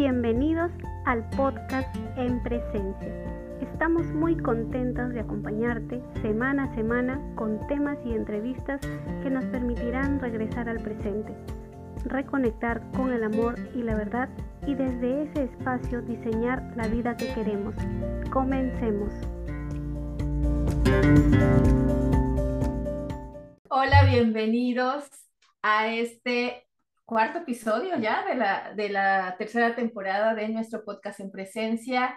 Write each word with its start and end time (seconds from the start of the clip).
Bienvenidos 0.00 0.72
al 1.04 1.28
podcast 1.36 1.94
En 2.16 2.42
Presencia. 2.42 3.14
Estamos 3.60 4.06
muy 4.06 4.34
contentos 4.34 5.10
de 5.10 5.20
acompañarte 5.20 6.02
semana 6.22 6.64
a 6.64 6.74
semana 6.74 7.20
con 7.36 7.66
temas 7.66 7.98
y 8.06 8.14
entrevistas 8.14 8.80
que 9.22 9.28
nos 9.28 9.44
permitirán 9.44 10.18
regresar 10.18 10.70
al 10.70 10.80
presente, 10.80 11.34
reconectar 12.06 12.80
con 12.92 13.12
el 13.12 13.24
amor 13.24 13.56
y 13.74 13.82
la 13.82 13.94
verdad 13.94 14.30
y 14.66 14.74
desde 14.74 15.24
ese 15.24 15.44
espacio 15.44 16.00
diseñar 16.00 16.72
la 16.76 16.88
vida 16.88 17.14
que 17.18 17.34
queremos. 17.34 17.74
Comencemos. 18.32 19.12
Hola, 23.68 24.04
bienvenidos 24.06 25.10
a 25.60 25.88
este 25.88 26.69
cuarto 27.10 27.40
episodio 27.40 27.98
ya 27.98 28.24
de 28.24 28.36
la, 28.36 28.72
de 28.76 28.88
la 28.88 29.34
tercera 29.36 29.74
temporada 29.74 30.32
de 30.32 30.48
nuestro 30.48 30.84
podcast 30.84 31.18
en 31.18 31.32
presencia. 31.32 32.16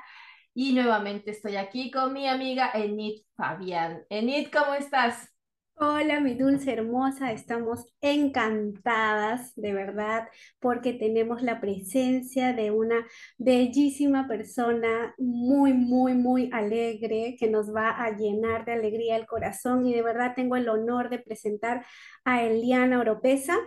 Y 0.54 0.74
nuevamente 0.74 1.32
estoy 1.32 1.56
aquí 1.56 1.90
con 1.90 2.14
mi 2.14 2.28
amiga 2.28 2.70
Enid 2.76 3.24
Fabián. 3.36 4.04
Enid, 4.12 4.50
¿cómo 4.54 4.76
estás? 4.76 5.32
Hola, 5.74 6.20
mi 6.20 6.36
dulce 6.36 6.74
hermosa, 6.74 7.32
estamos 7.32 7.88
encantadas, 8.02 9.56
de 9.56 9.74
verdad, 9.74 10.28
porque 10.60 10.94
tenemos 10.94 11.42
la 11.42 11.60
presencia 11.60 12.54
de 12.54 12.70
una 12.70 13.04
bellísima 13.40 14.28
persona 14.28 15.16
muy, 15.18 15.74
muy, 15.74 16.14
muy 16.14 16.52
alegre 16.54 17.36
que 17.40 17.50
nos 17.50 17.74
va 17.74 17.90
a 17.90 18.16
llenar 18.16 18.66
de 18.66 18.74
alegría 18.74 19.16
el 19.16 19.26
corazón 19.26 19.88
y 19.88 19.94
de 19.96 20.04
verdad 20.04 20.34
tengo 20.36 20.56
el 20.56 20.70
honor 20.70 21.10
de 21.10 21.18
presentar 21.18 21.84
a 22.24 22.44
Eliana 22.44 23.00
Oropesa. 23.00 23.58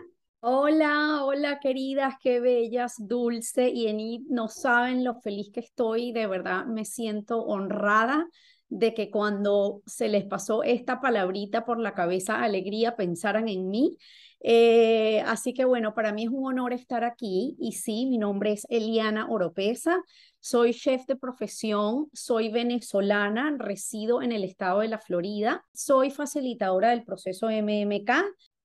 Hola, 0.48 1.24
hola 1.24 1.58
queridas, 1.58 2.14
qué 2.22 2.38
bellas, 2.38 2.94
Dulce 2.98 3.68
y 3.68 3.88
Enid, 3.88 4.28
no 4.28 4.46
saben 4.46 5.02
lo 5.02 5.16
feliz 5.16 5.50
que 5.52 5.58
estoy, 5.58 6.12
de 6.12 6.28
verdad 6.28 6.66
me 6.66 6.84
siento 6.84 7.42
honrada 7.42 8.28
de 8.68 8.94
que 8.94 9.10
cuando 9.10 9.82
se 9.86 10.06
les 10.06 10.24
pasó 10.24 10.62
esta 10.62 11.00
palabrita 11.00 11.64
por 11.64 11.80
la 11.80 11.94
cabeza, 11.94 12.44
alegría, 12.44 12.94
pensaran 12.94 13.48
en 13.48 13.70
mí. 13.70 13.96
Eh, 14.38 15.20
así 15.26 15.52
que 15.52 15.64
bueno, 15.64 15.94
para 15.94 16.12
mí 16.12 16.22
es 16.26 16.30
un 16.30 16.46
honor 16.46 16.72
estar 16.72 17.02
aquí 17.02 17.56
y 17.58 17.72
sí, 17.72 18.06
mi 18.06 18.16
nombre 18.16 18.52
es 18.52 18.68
Eliana 18.70 19.26
Oropesa, 19.28 20.00
soy 20.38 20.72
chef 20.72 21.06
de 21.06 21.16
profesión, 21.16 22.06
soy 22.12 22.50
venezolana, 22.50 23.56
resido 23.58 24.22
en 24.22 24.30
el 24.30 24.44
estado 24.44 24.78
de 24.78 24.88
la 24.88 25.00
Florida, 25.00 25.64
soy 25.74 26.12
facilitadora 26.12 26.90
del 26.90 27.02
proceso 27.02 27.48
MMK 27.50 28.12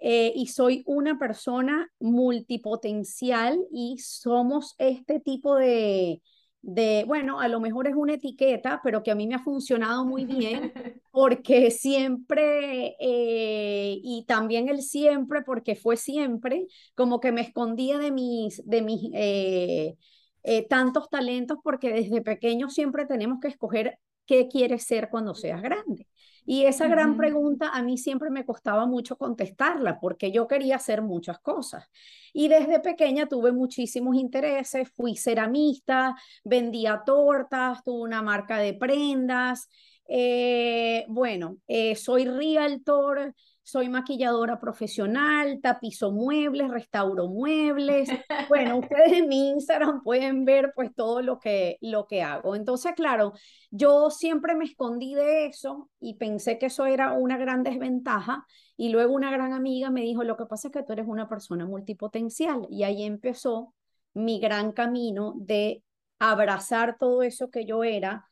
eh, 0.02 0.34
y 0.36 0.48
soy 0.48 0.84
una 0.86 1.18
persona 1.18 1.90
multipotencial 2.00 3.60
y 3.72 3.98
somos 4.00 4.76
este 4.78 5.20
tipo 5.22 5.56
de 5.56 6.22
de, 6.62 7.06
bueno, 7.08 7.40
a 7.40 7.48
lo 7.48 7.60
mejor 7.60 7.88
es 7.88 7.96
una 7.96 8.14
etiqueta, 8.14 8.82
pero 8.84 9.02
que 9.04 9.12
a 9.12 9.16
mí 9.16 9.28
me 9.28 9.36
ha 9.36 9.40
funcionado 9.40 10.06
muy 10.06 10.26
bien, 10.26 10.72
porque 11.12 11.72
siempre, 11.72 12.96
eh, 13.00 14.00
y 14.04 14.26
también 14.28 14.70
el 14.70 14.82
siempre, 14.82 15.42
porque 15.42 15.76
fue 15.76 15.98
siempre, 15.98 16.68
como 16.96 17.20
que 17.20 17.32
me 17.32 17.42
escondía 17.42 17.98
de 17.98 18.12
mis, 18.12 18.66
de 18.66 18.82
mis 18.82 19.10
eh, 19.14 19.96
eh, 20.44 20.68
tantos 20.68 21.10
talentos, 21.10 21.58
porque 21.64 21.92
desde 21.92 22.22
pequeño 22.22 22.70
siempre 22.70 23.06
tenemos 23.06 23.40
que 23.42 23.48
escoger 23.48 23.98
qué 24.26 24.48
quieres 24.48 24.84
ser 24.84 25.10
cuando 25.10 25.34
seas 25.34 25.62
grande. 25.62 26.08
Y 26.52 26.66
esa 26.66 26.90
gran 26.90 27.16
pregunta 27.16 27.70
a 27.70 27.82
mí 27.82 27.98
siempre 27.98 28.30
me 28.30 28.46
costaba 28.46 28.86
mucho 28.86 29.18
contestarla 29.18 30.02
porque 30.02 30.34
yo 30.34 30.50
quería 30.50 30.76
hacer 30.76 31.02
muchas 31.02 31.40
cosas. 31.40 31.86
Y 32.34 32.50
desde 32.50 32.82
pequeña 32.82 33.26
tuve 33.26 33.54
muchísimos 33.54 34.18
intereses, 34.18 34.92
fui 34.94 35.16
ceramista, 35.16 36.14
vendía 36.44 37.04
tortas, 37.06 37.82
tuve 37.86 38.02
una 38.02 38.22
marca 38.22 38.58
de 38.58 38.74
prendas. 38.74 39.70
Eh, 40.10 41.06
bueno, 41.08 41.56
eh, 41.70 41.96
soy 41.96 42.26
realtor, 42.26 43.34
soy 43.64 43.90
maquilladora 43.90 44.60
profesional, 44.60 45.60
tapizo 45.62 46.12
muebles, 46.12 46.70
restauro 46.70 47.28
muebles. 47.28 48.10
Bueno, 48.50 48.78
ustedes 48.80 49.14
en 49.14 49.28
mi 49.28 49.50
Instagram 49.50 50.02
pueden 50.04 50.46
ver 50.46 50.74
pues 50.76 50.94
todo 50.96 51.22
lo 51.22 51.40
que, 51.40 51.78
lo 51.82 52.08
que 52.08 52.22
hago. 52.24 52.56
Entonces, 52.56 52.94
claro, 52.96 53.34
yo 53.70 54.10
siempre 54.10 54.56
me 54.56 54.66
escondí 54.66 55.14
de 55.16 55.46
eso 55.46 55.90
y 56.00 56.16
pensé 56.16 56.58
que 56.58 56.68
eso 56.68 56.86
era 56.86 57.14
una 57.14 57.38
gran 57.38 57.64
desventaja. 57.64 58.46
Y 58.78 58.90
luego 58.90 59.14
una 59.14 59.32
gran 59.32 59.54
amiga 59.54 59.92
me 59.92 60.02
dijo, 60.02 60.24
lo 60.24 60.38
que 60.38 60.46
pasa 60.46 60.70
es 60.70 60.74
que 60.74 60.84
tú 60.84 60.94
eres 60.94 61.08
una 61.08 61.30
persona 61.30 61.66
multipotencial. 61.66 62.68
Y 62.70 62.84
ahí 62.84 63.04
empezó 63.04 63.74
mi 64.14 64.40
gran 64.40 64.72
camino 64.72 65.34
de 65.38 65.84
abrazar 66.20 66.98
todo 66.98 67.24
eso 67.24 67.50
que 67.50 67.66
yo 67.66 67.84
era 67.84 68.28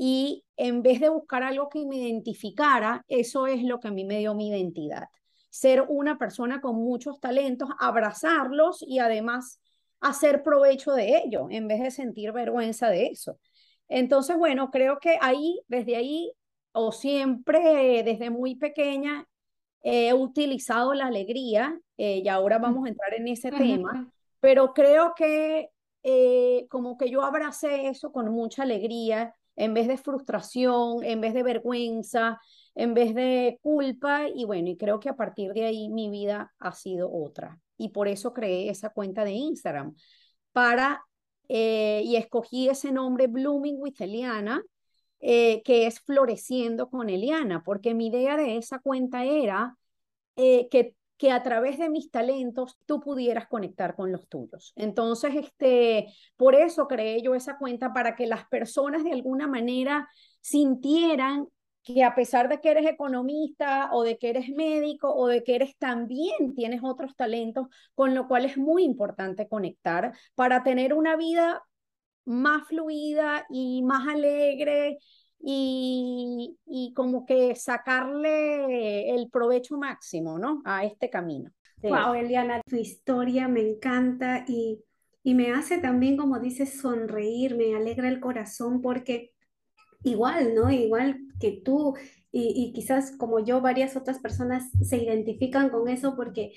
y 0.00 0.44
en 0.56 0.82
vez 0.82 1.00
de 1.00 1.08
buscar 1.08 1.42
algo 1.42 1.68
que 1.68 1.84
me 1.84 1.96
identificara, 1.96 3.04
eso 3.08 3.48
es 3.48 3.64
lo 3.64 3.80
que 3.80 3.88
a 3.88 3.90
mí 3.90 4.04
me 4.04 4.20
dio 4.20 4.32
mi 4.32 4.48
identidad. 4.48 5.08
Ser 5.50 5.84
una 5.88 6.18
persona 6.18 6.60
con 6.60 6.76
muchos 6.76 7.20
talentos, 7.20 7.68
abrazarlos 7.80 8.82
y 8.86 9.00
además 9.00 9.60
hacer 10.00 10.44
provecho 10.44 10.92
de 10.92 11.18
ello, 11.18 11.48
en 11.50 11.66
vez 11.66 11.82
de 11.82 11.90
sentir 11.90 12.30
vergüenza 12.30 12.88
de 12.88 13.06
eso. 13.06 13.40
Entonces, 13.88 14.36
bueno, 14.38 14.70
creo 14.70 15.00
que 15.00 15.18
ahí, 15.20 15.60
desde 15.66 15.96
ahí, 15.96 16.32
o 16.70 16.92
siempre 16.92 18.04
desde 18.04 18.30
muy 18.30 18.54
pequeña, 18.54 19.26
he 19.82 20.14
utilizado 20.14 20.94
la 20.94 21.06
alegría, 21.06 21.80
eh, 21.96 22.18
y 22.24 22.28
ahora 22.28 22.58
vamos 22.58 22.86
a 22.86 22.90
entrar 22.90 23.14
en 23.14 23.26
ese 23.26 23.50
tema, 23.50 24.12
pero 24.38 24.72
creo 24.74 25.14
que 25.16 25.70
eh, 26.04 26.66
como 26.70 26.96
que 26.96 27.10
yo 27.10 27.22
abracé 27.22 27.88
eso 27.88 28.12
con 28.12 28.30
mucha 28.30 28.62
alegría 28.62 29.34
en 29.58 29.74
vez 29.74 29.88
de 29.88 29.96
frustración, 29.96 31.04
en 31.04 31.20
vez 31.20 31.34
de 31.34 31.42
vergüenza, 31.42 32.40
en 32.76 32.94
vez 32.94 33.12
de 33.14 33.58
culpa. 33.60 34.28
Y 34.32 34.44
bueno, 34.44 34.68
y 34.68 34.76
creo 34.76 35.00
que 35.00 35.08
a 35.08 35.16
partir 35.16 35.52
de 35.52 35.64
ahí 35.64 35.88
mi 35.88 36.08
vida 36.08 36.54
ha 36.60 36.72
sido 36.72 37.12
otra. 37.12 37.60
Y 37.76 37.88
por 37.88 38.06
eso 38.06 38.32
creé 38.32 38.70
esa 38.70 38.90
cuenta 38.90 39.24
de 39.24 39.32
Instagram 39.32 39.96
para, 40.52 41.04
eh, 41.48 42.02
y 42.04 42.16
escogí 42.16 42.68
ese 42.68 42.92
nombre 42.92 43.26
Blooming 43.26 43.76
with 43.80 44.00
Eliana, 44.00 44.62
eh, 45.20 45.62
que 45.64 45.86
es 45.88 46.00
floreciendo 46.00 46.88
con 46.88 47.10
Eliana, 47.10 47.64
porque 47.64 47.94
mi 47.94 48.06
idea 48.06 48.36
de 48.36 48.56
esa 48.58 48.78
cuenta 48.78 49.24
era 49.24 49.76
eh, 50.36 50.68
que 50.70 50.94
que 51.18 51.32
a 51.32 51.42
través 51.42 51.78
de 51.78 51.90
mis 51.90 52.10
talentos 52.10 52.78
tú 52.86 53.00
pudieras 53.00 53.48
conectar 53.48 53.96
con 53.96 54.12
los 54.12 54.28
tuyos. 54.28 54.72
Entonces, 54.76 55.34
este, 55.34 56.14
por 56.36 56.54
eso 56.54 56.86
creé 56.86 57.20
yo 57.22 57.34
esa 57.34 57.58
cuenta 57.58 57.92
para 57.92 58.14
que 58.14 58.26
las 58.26 58.46
personas 58.48 59.04
de 59.04 59.12
alguna 59.12 59.48
manera 59.48 60.08
sintieran 60.40 61.48
que 61.82 62.04
a 62.04 62.14
pesar 62.14 62.48
de 62.48 62.60
que 62.60 62.70
eres 62.70 62.86
economista 62.86 63.88
o 63.92 64.02
de 64.02 64.18
que 64.18 64.30
eres 64.30 64.50
médico 64.50 65.12
o 65.12 65.26
de 65.26 65.42
que 65.42 65.56
eres 65.56 65.76
también 65.78 66.54
tienes 66.54 66.80
otros 66.84 67.16
talentos, 67.16 67.66
con 67.94 68.14
lo 68.14 68.28
cual 68.28 68.44
es 68.44 68.56
muy 68.58 68.84
importante 68.84 69.48
conectar 69.48 70.12
para 70.34 70.62
tener 70.62 70.92
una 70.92 71.16
vida 71.16 71.62
más 72.26 72.68
fluida 72.68 73.46
y 73.48 73.82
más 73.82 74.06
alegre 74.06 74.98
y, 75.40 76.56
y 76.66 76.92
como 76.94 77.26
que 77.26 77.54
sacarle 77.56 79.14
el 79.14 79.30
provecho 79.30 79.76
máximo, 79.78 80.38
¿no? 80.38 80.62
A 80.64 80.84
este 80.84 81.10
camino. 81.10 81.50
Wow, 81.88 82.14
Eliana, 82.14 82.60
tu 82.68 82.76
historia 82.76 83.48
me 83.48 83.60
encanta 83.60 84.44
y, 84.46 84.84
y 85.22 85.34
me 85.34 85.52
hace 85.52 85.78
también, 85.78 86.16
como 86.16 86.38
dices, 86.38 86.80
sonreír, 86.80 87.56
me 87.56 87.74
alegra 87.76 88.08
el 88.08 88.20
corazón 88.20 88.82
porque 88.82 89.32
igual, 90.04 90.54
¿no? 90.54 90.70
Igual 90.70 91.18
que 91.40 91.62
tú 91.64 91.96
y, 92.32 92.52
y 92.56 92.72
quizás 92.72 93.12
como 93.18 93.40
yo, 93.40 93.60
varias 93.60 93.96
otras 93.96 94.18
personas 94.20 94.70
se 94.82 94.98
identifican 94.98 95.70
con 95.70 95.88
eso 95.88 96.16
porque 96.16 96.52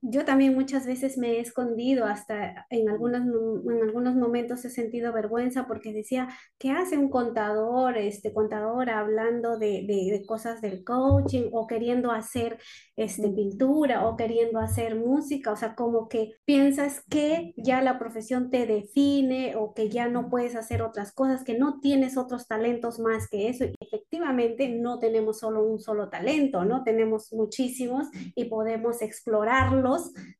yo 0.00 0.24
también 0.24 0.54
muchas 0.54 0.86
veces 0.86 1.16
me 1.16 1.32
he 1.32 1.40
escondido, 1.40 2.04
hasta 2.04 2.66
en 2.70 2.88
algunos, 2.88 3.22
en 3.22 3.82
algunos 3.82 4.14
momentos 4.14 4.64
he 4.64 4.70
sentido 4.70 5.12
vergüenza 5.12 5.66
porque 5.66 5.92
decía, 5.92 6.28
¿qué 6.58 6.70
hace 6.70 6.98
un 6.98 7.08
contador, 7.08 7.96
este 7.96 8.32
contador 8.32 8.90
hablando 8.90 9.58
de, 9.58 9.84
de, 9.86 10.24
cosas 10.26 10.60
del 10.60 10.84
coaching 10.84 11.48
o 11.52 11.66
queriendo 11.66 12.10
hacer 12.12 12.58
este, 12.96 13.30
pintura 13.30 14.06
o 14.06 14.16
queriendo 14.16 14.58
hacer 14.60 14.94
música? 14.96 15.52
O 15.52 15.56
sea, 15.56 15.74
como 15.74 16.08
que 16.08 16.32
piensas 16.44 17.02
que 17.08 17.54
ya 17.56 17.80
la 17.82 17.98
profesión 17.98 18.50
te 18.50 18.66
define 18.66 19.56
o 19.56 19.72
que 19.74 19.88
ya 19.88 20.08
no 20.08 20.28
puedes 20.28 20.54
hacer 20.54 20.82
otras 20.82 21.12
cosas, 21.12 21.44
que 21.44 21.58
no 21.58 21.80
tienes 21.80 22.16
otros 22.16 22.46
talentos 22.46 22.98
más 22.98 23.28
que 23.28 23.48
eso. 23.48 23.64
Y 23.64 24.03
efectivamente 24.14 24.68
no 24.68 24.98
tenemos 24.98 25.40
solo 25.40 25.64
un 25.64 25.78
solo 25.80 26.08
talento, 26.08 26.64
¿no? 26.64 26.84
Tenemos 26.84 27.32
muchísimos 27.32 28.06
y 28.34 28.44
podemos 28.44 29.02
explorar 29.02 29.70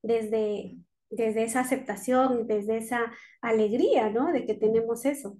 desde, 0.03 0.77
desde 1.11 1.43
esa 1.43 1.61
aceptación, 1.61 2.47
desde 2.47 2.79
esa 2.79 3.13
alegría, 3.41 4.11
¿no? 4.11 4.33
De 4.33 4.47
que 4.47 4.55
tenemos 4.55 5.05
eso. 5.05 5.37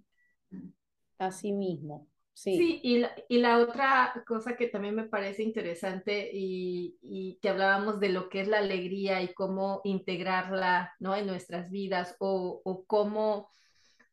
Así 1.19 1.53
mismo. 1.53 2.09
Sí, 2.33 2.81
y, 2.83 2.99
la, 2.99 3.13
y, 3.29 3.39
la, 3.39 3.59
otra 3.59 4.25
cosa 4.27 4.57
que 4.57 4.67
también 4.67 4.97
me 4.97 5.05
parece 5.05 5.45
interesante 5.45 6.31
y, 6.33 6.99
y, 7.01 7.39
que 7.41 7.49
hablábamos 7.49 8.01
de 8.01 8.09
lo 8.09 8.29
que 8.29 8.41
es 8.41 8.49
la 8.49 8.59
alegría 8.59 9.23
y 9.23 9.33
cómo 9.35 9.81
integrarla 9.85 10.93
¿no? 10.99 11.15
en 11.15 11.29
nuestras 11.29 11.71
vidas 11.71 12.17
o, 12.19 12.61
o 12.65 12.85
cómo, 12.87 13.51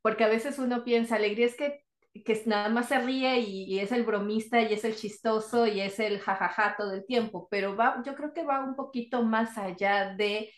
porque 0.03 0.23
a 0.23 0.27
veces 0.29 0.59
uno 0.59 0.83
piensa, 0.83 1.15
alegría 1.15 1.47
es 1.47 1.55
que, 1.55 1.83
que 2.13 2.43
nada 2.45 2.69
más 2.69 2.89
se 2.89 2.99
ríe 2.99 3.39
y, 3.39 3.79
es 3.79 3.91
el 3.91 4.03
bromista 4.03 4.61
y 4.61 4.73
es 4.73 4.83
el 4.83 4.95
chistoso 4.95 5.65
y 5.65 5.79
es 5.79 5.99
el 5.99 6.19
jajaja 6.19 6.75
todo 6.77 6.93
el 6.93 7.05
tiempo, 7.05 7.47
pero 7.49 7.75
va, 7.75 8.01
yo 8.05 8.15
creo 8.15 8.33
que 8.33 8.43
va 8.43 8.63
un 8.63 8.75
poquito 8.75 9.23
más 9.23 9.57
allá 9.57 10.13
de, 10.15 10.51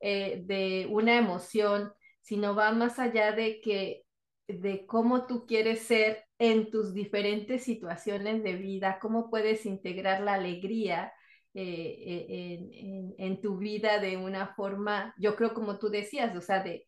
eh, 0.00 0.42
de 0.44 0.86
una 0.90 1.16
emoción, 1.16 1.92
sino 2.20 2.54
va 2.54 2.72
más 2.72 2.98
allá 2.98 3.32
de 3.32 3.60
que 3.60 4.04
de 4.48 4.86
cómo 4.86 5.26
tú 5.26 5.46
quieres 5.46 5.80
ser 5.80 6.24
en 6.38 6.70
tus 6.70 6.94
diferentes 6.94 7.64
situaciones 7.64 8.42
de 8.42 8.54
vida, 8.54 8.98
cómo 9.00 9.30
puedes 9.30 9.66
integrar 9.66 10.22
la 10.22 10.34
alegría 10.34 11.12
eh, 11.54 11.96
eh, 12.30 13.14
en, 13.18 13.40
tu 13.40 13.58
vida 13.58 13.98
de 13.98 14.16
una 14.16 14.54
forma, 14.54 15.14
yo 15.18 15.36
creo 15.36 15.54
como 15.54 15.78
tú 15.78 15.88
decías, 15.88 16.36
o 16.36 16.40
sea, 16.40 16.62
de, 16.62 16.86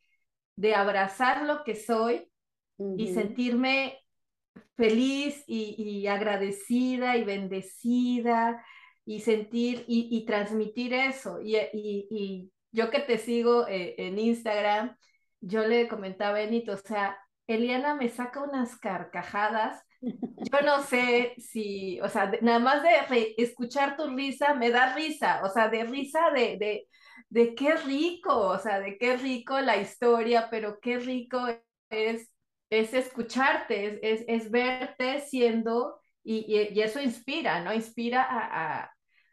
de 0.57 0.75
abrazar 0.75 1.45
lo 1.45 1.65
que 1.65 1.75
soy 1.75 2.31
y 2.97 3.13
sentirme 3.13 4.00
feliz 4.77 5.45
y, 5.47 6.07
agradecida 6.07 7.17
y 7.17 7.25
bendecida 7.25 8.65
y 9.05 9.21
sentir 9.21 9.85
y, 9.89 10.25
transmitir 10.27 10.95
eso. 10.95 11.41
Y, 11.43 12.53
yo 12.73 12.91
que 12.91 13.01
te 13.01 13.19
sigo 13.19 13.67
eh, 13.67 13.97
en 13.99 14.19
Instagram, 14.19 14.97
yo 15.41 15.67
le 15.67 15.89
comentaba 15.89 16.37
a 16.37 16.43
Enito, 16.43 16.73
o 16.73 16.77
sea, 16.77 17.19
Eliana 17.49 17.95
me 17.95 18.09
saca 18.09 18.43
unas 18.43 18.77
carcajadas. 18.77 19.83
Yo 20.01 20.61
no 20.65 20.83
sé 20.83 21.35
si, 21.39 22.01
o 22.01 22.09
sea, 22.09 22.33
nada 22.43 22.59
más 22.59 22.83
de 22.83 23.35
escuchar 23.39 23.97
tu 23.97 24.07
risa 24.15 24.55
me 24.55 24.71
da 24.71 24.95
risa, 24.95 25.43
o 25.45 25.49
sea, 25.49 25.69
de 25.69 25.85
risa 25.85 26.31
de, 26.31 26.57
de, 26.59 26.89
de 27.29 27.55
qué 27.55 27.75
rico, 27.75 28.35
o 28.35 28.59
sea, 28.59 28.81
de 28.81 28.97
qué 28.99 29.17
rico 29.17 29.61
la 29.61 29.77
historia, 29.77 30.49
pero 30.51 30.79
qué 30.81 30.99
rico 30.99 31.41
es, 31.91 32.31
es 32.71 32.95
escucharte, 32.95 33.99
es, 34.03 34.25
es, 34.29 34.51
verte 34.51 35.21
siendo, 35.21 36.01
y, 36.23 36.71
y, 36.73 36.81
eso 36.81 37.01
inspira, 37.01 37.63
¿no? 37.63 37.75
Inspira 37.75 38.27
a, 38.31 38.91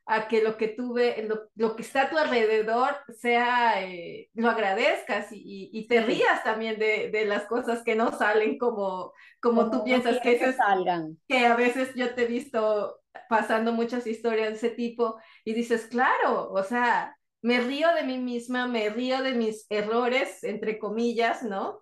a 0.08 0.28
que 0.30 0.42
lo 0.42 0.58
que 0.58 0.70
tú 0.70 0.94
ves, 0.94 1.18
lo, 1.56 1.76
que 1.76 1.82
está 1.82 2.04
a 2.04 2.10
tu 2.10 2.18
alrededor 2.18 2.96
sea, 3.20 3.84
eh, 3.86 4.30
lo 4.34 4.50
agradezcas 4.50 5.32
y, 5.32 5.70
y, 5.74 5.88
te 5.88 6.02
rías 6.02 6.44
también 6.46 6.80
de, 6.80 7.12
de, 7.12 7.26
las 7.26 7.44
cosas 7.46 7.84
que 7.84 7.96
no 7.96 8.18
salen 8.18 8.58
como, 8.58 9.12
como, 9.42 9.70
tú 9.70 9.84
piensas 9.84 10.20
que, 10.22 10.40
que, 10.40 10.54
salgan. 10.54 11.18
que 11.28 11.46
a 11.46 11.58
veces 11.58 11.94
yo 11.94 12.16
te 12.16 12.24
he 12.24 12.28
visto 12.28 13.02
pasando 13.28 13.74
muchas 13.74 14.08
historias 14.08 14.50
de 14.50 14.56
ese 14.56 14.70
tipo 14.70 15.18
y 15.44 15.54
dices, 15.54 15.88
claro, 15.88 16.52
o 16.52 16.64
sea, 16.64 17.18
me 17.42 17.60
río 17.60 17.94
de 17.94 18.04
mí 18.04 18.18
misma, 18.18 18.66
me 18.68 18.90
río 18.90 19.22
de 19.22 19.34
mis 19.34 19.66
errores, 19.70 20.44
entre 20.46 20.80
comillas, 20.80 21.44
¿no? 21.44 21.82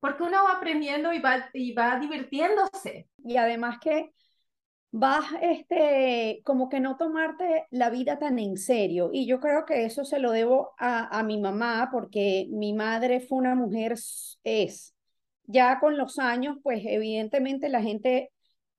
Porque 0.00 0.22
uno 0.22 0.44
va 0.44 0.52
aprendiendo 0.52 1.12
y 1.12 1.20
va, 1.20 1.48
y 1.52 1.72
va 1.72 1.98
divirtiéndose. 1.98 3.08
Y 3.24 3.36
además 3.36 3.78
que 3.80 4.12
vas 4.90 5.24
este, 5.42 6.40
como 6.44 6.68
que 6.68 6.80
no 6.80 6.96
tomarte 6.96 7.66
la 7.70 7.90
vida 7.90 8.18
tan 8.18 8.38
en 8.38 8.56
serio. 8.56 9.10
Y 9.12 9.26
yo 9.26 9.40
creo 9.40 9.64
que 9.64 9.84
eso 9.84 10.04
se 10.04 10.18
lo 10.18 10.30
debo 10.32 10.72
a, 10.78 11.18
a 11.18 11.22
mi 11.22 11.40
mamá, 11.40 11.88
porque 11.92 12.46
mi 12.50 12.72
madre 12.72 13.20
fue 13.20 13.38
una 13.38 13.54
mujer, 13.54 13.94
es. 14.44 14.94
Ya 15.44 15.80
con 15.80 15.96
los 15.96 16.18
años, 16.18 16.58
pues 16.62 16.82
evidentemente 16.84 17.68
la 17.68 17.82
gente 17.82 18.30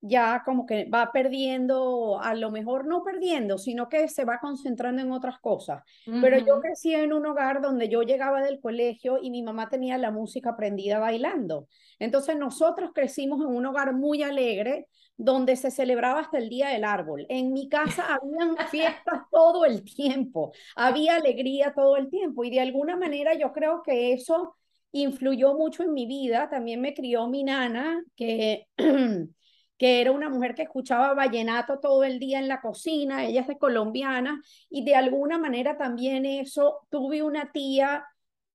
ya 0.02 0.44
como 0.46 0.66
que 0.66 0.86
va 0.86 1.12
perdiendo, 1.12 2.20
a 2.22 2.34
lo 2.34 2.52
mejor 2.52 2.88
no 2.88 3.04
perdiendo, 3.04 3.58
sino 3.58 3.90
que 3.90 4.08
se 4.08 4.24
va 4.26 4.40
concentrando 4.40 5.02
en 5.02 5.12
otras 5.12 5.40
cosas. 5.40 5.84
Pero 6.06 6.38
yo 6.38 6.62
crecí 6.62 6.94
en 6.94 7.12
un 7.14 7.26
hogar 7.26 7.62
donde 7.62 7.90
yo 7.90 8.04
llegaba 8.04 8.42
del 8.42 8.60
colegio 8.60 9.20
y 9.22 9.30
mi 9.30 9.44
mamá 9.44 9.70
tenía 9.70 9.98
la 9.98 10.12
música 10.12 10.52
aprendida 10.52 11.00
bailando. 11.00 11.68
Entonces 12.00 12.38
nosotros 12.38 12.92
crecimos 12.94 13.42
en 13.42 13.48
un 13.48 13.66
hogar 13.66 13.94
muy 13.94 14.24
alegre 14.24 14.88
donde 15.18 15.58
se 15.58 15.70
celebraba 15.70 16.22
hasta 16.22 16.38
el 16.38 16.48
día 16.48 16.70
del 16.70 16.86
árbol. 16.86 17.26
En 17.28 17.52
mi 17.52 17.68
casa 17.68 18.06
habían 18.16 18.56
fiestas 18.70 19.24
todo 19.30 19.66
el 19.66 19.84
tiempo, 19.84 20.54
había 20.78 21.16
alegría 21.16 21.74
todo 21.76 21.98
el 21.98 22.10
tiempo 22.10 22.46
y 22.46 22.52
de 22.52 22.62
alguna 22.62 22.96
manera 22.96 23.34
yo 23.34 23.52
creo 23.52 23.84
que 23.84 24.14
eso 24.14 24.56
influyó 24.94 25.56
mucho 25.56 25.84
en 25.84 25.94
mi 25.94 26.06
vida. 26.06 26.50
También 26.50 26.80
me 26.82 26.94
crió 26.94 27.28
mi 27.28 27.44
nana, 27.44 28.02
que 28.16 28.68
que 29.80 30.02
era 30.02 30.12
una 30.12 30.30
mujer 30.30 30.56
que 30.56 30.64
escuchaba 30.64 31.14
vallenato 31.14 31.80
todo 31.80 32.04
el 32.04 32.20
día 32.20 32.38
en 32.40 32.50
la 32.50 32.62
cocina, 32.62 33.26
ella 33.26 33.42
es 33.42 33.48
de 33.48 33.58
colombiana, 33.58 34.42
y 34.70 34.84
de 34.84 34.96
alguna 34.96 35.40
manera 35.40 35.78
también 35.78 36.26
eso, 36.26 36.86
tuve 36.90 37.24
una 37.24 37.52
tía 37.54 38.06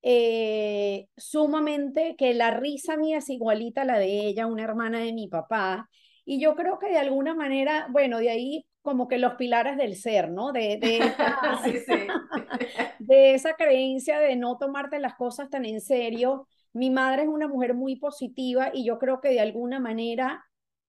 eh, 0.03 1.09
sumamente, 1.17 2.15
que 2.17 2.35
la 2.35 2.51
risa 2.51 2.99
mía 2.99 3.19
es 3.19 3.31
igualita 3.31 3.83
a 3.83 3.87
la 3.87 3.99
de 3.99 4.27
ella, 4.27 4.47
una 4.47 4.65
hermana 4.65 4.99
de 5.01 5.15
mi 5.15 5.27
papá, 5.29 5.89
y 6.27 6.41
yo 6.41 6.55
creo 6.55 6.79
que 6.79 6.89
de 6.89 6.99
alguna 6.99 7.35
manera, 7.35 7.89
bueno, 7.91 8.19
de 8.19 8.29
ahí 8.29 8.67
como 8.83 9.09
que 9.09 9.17
los 9.17 9.35
pilares 9.37 9.79
del 9.79 9.97
ser, 9.97 10.31
¿no? 10.31 10.53
De, 10.53 10.77
de, 10.77 10.99
esa, 11.79 12.07
de 12.99 13.35
esa 13.35 13.55
creencia 13.55 14.21
de 14.21 14.37
no 14.37 14.59
tomarte 14.59 14.99
las 14.99 15.15
cosas 15.15 15.49
tan 15.49 15.65
en 15.65 15.81
serio. 15.81 16.47
Mi 16.75 16.91
madre 16.91 17.23
es 17.23 17.29
una 17.29 17.49
mujer 17.49 17.73
muy 17.73 17.97
positiva 17.97 18.71
y 18.75 18.85
yo 18.85 18.99
creo 18.99 19.23
que 19.23 19.31
de 19.31 19.41
alguna 19.41 19.81
manera 19.81 20.45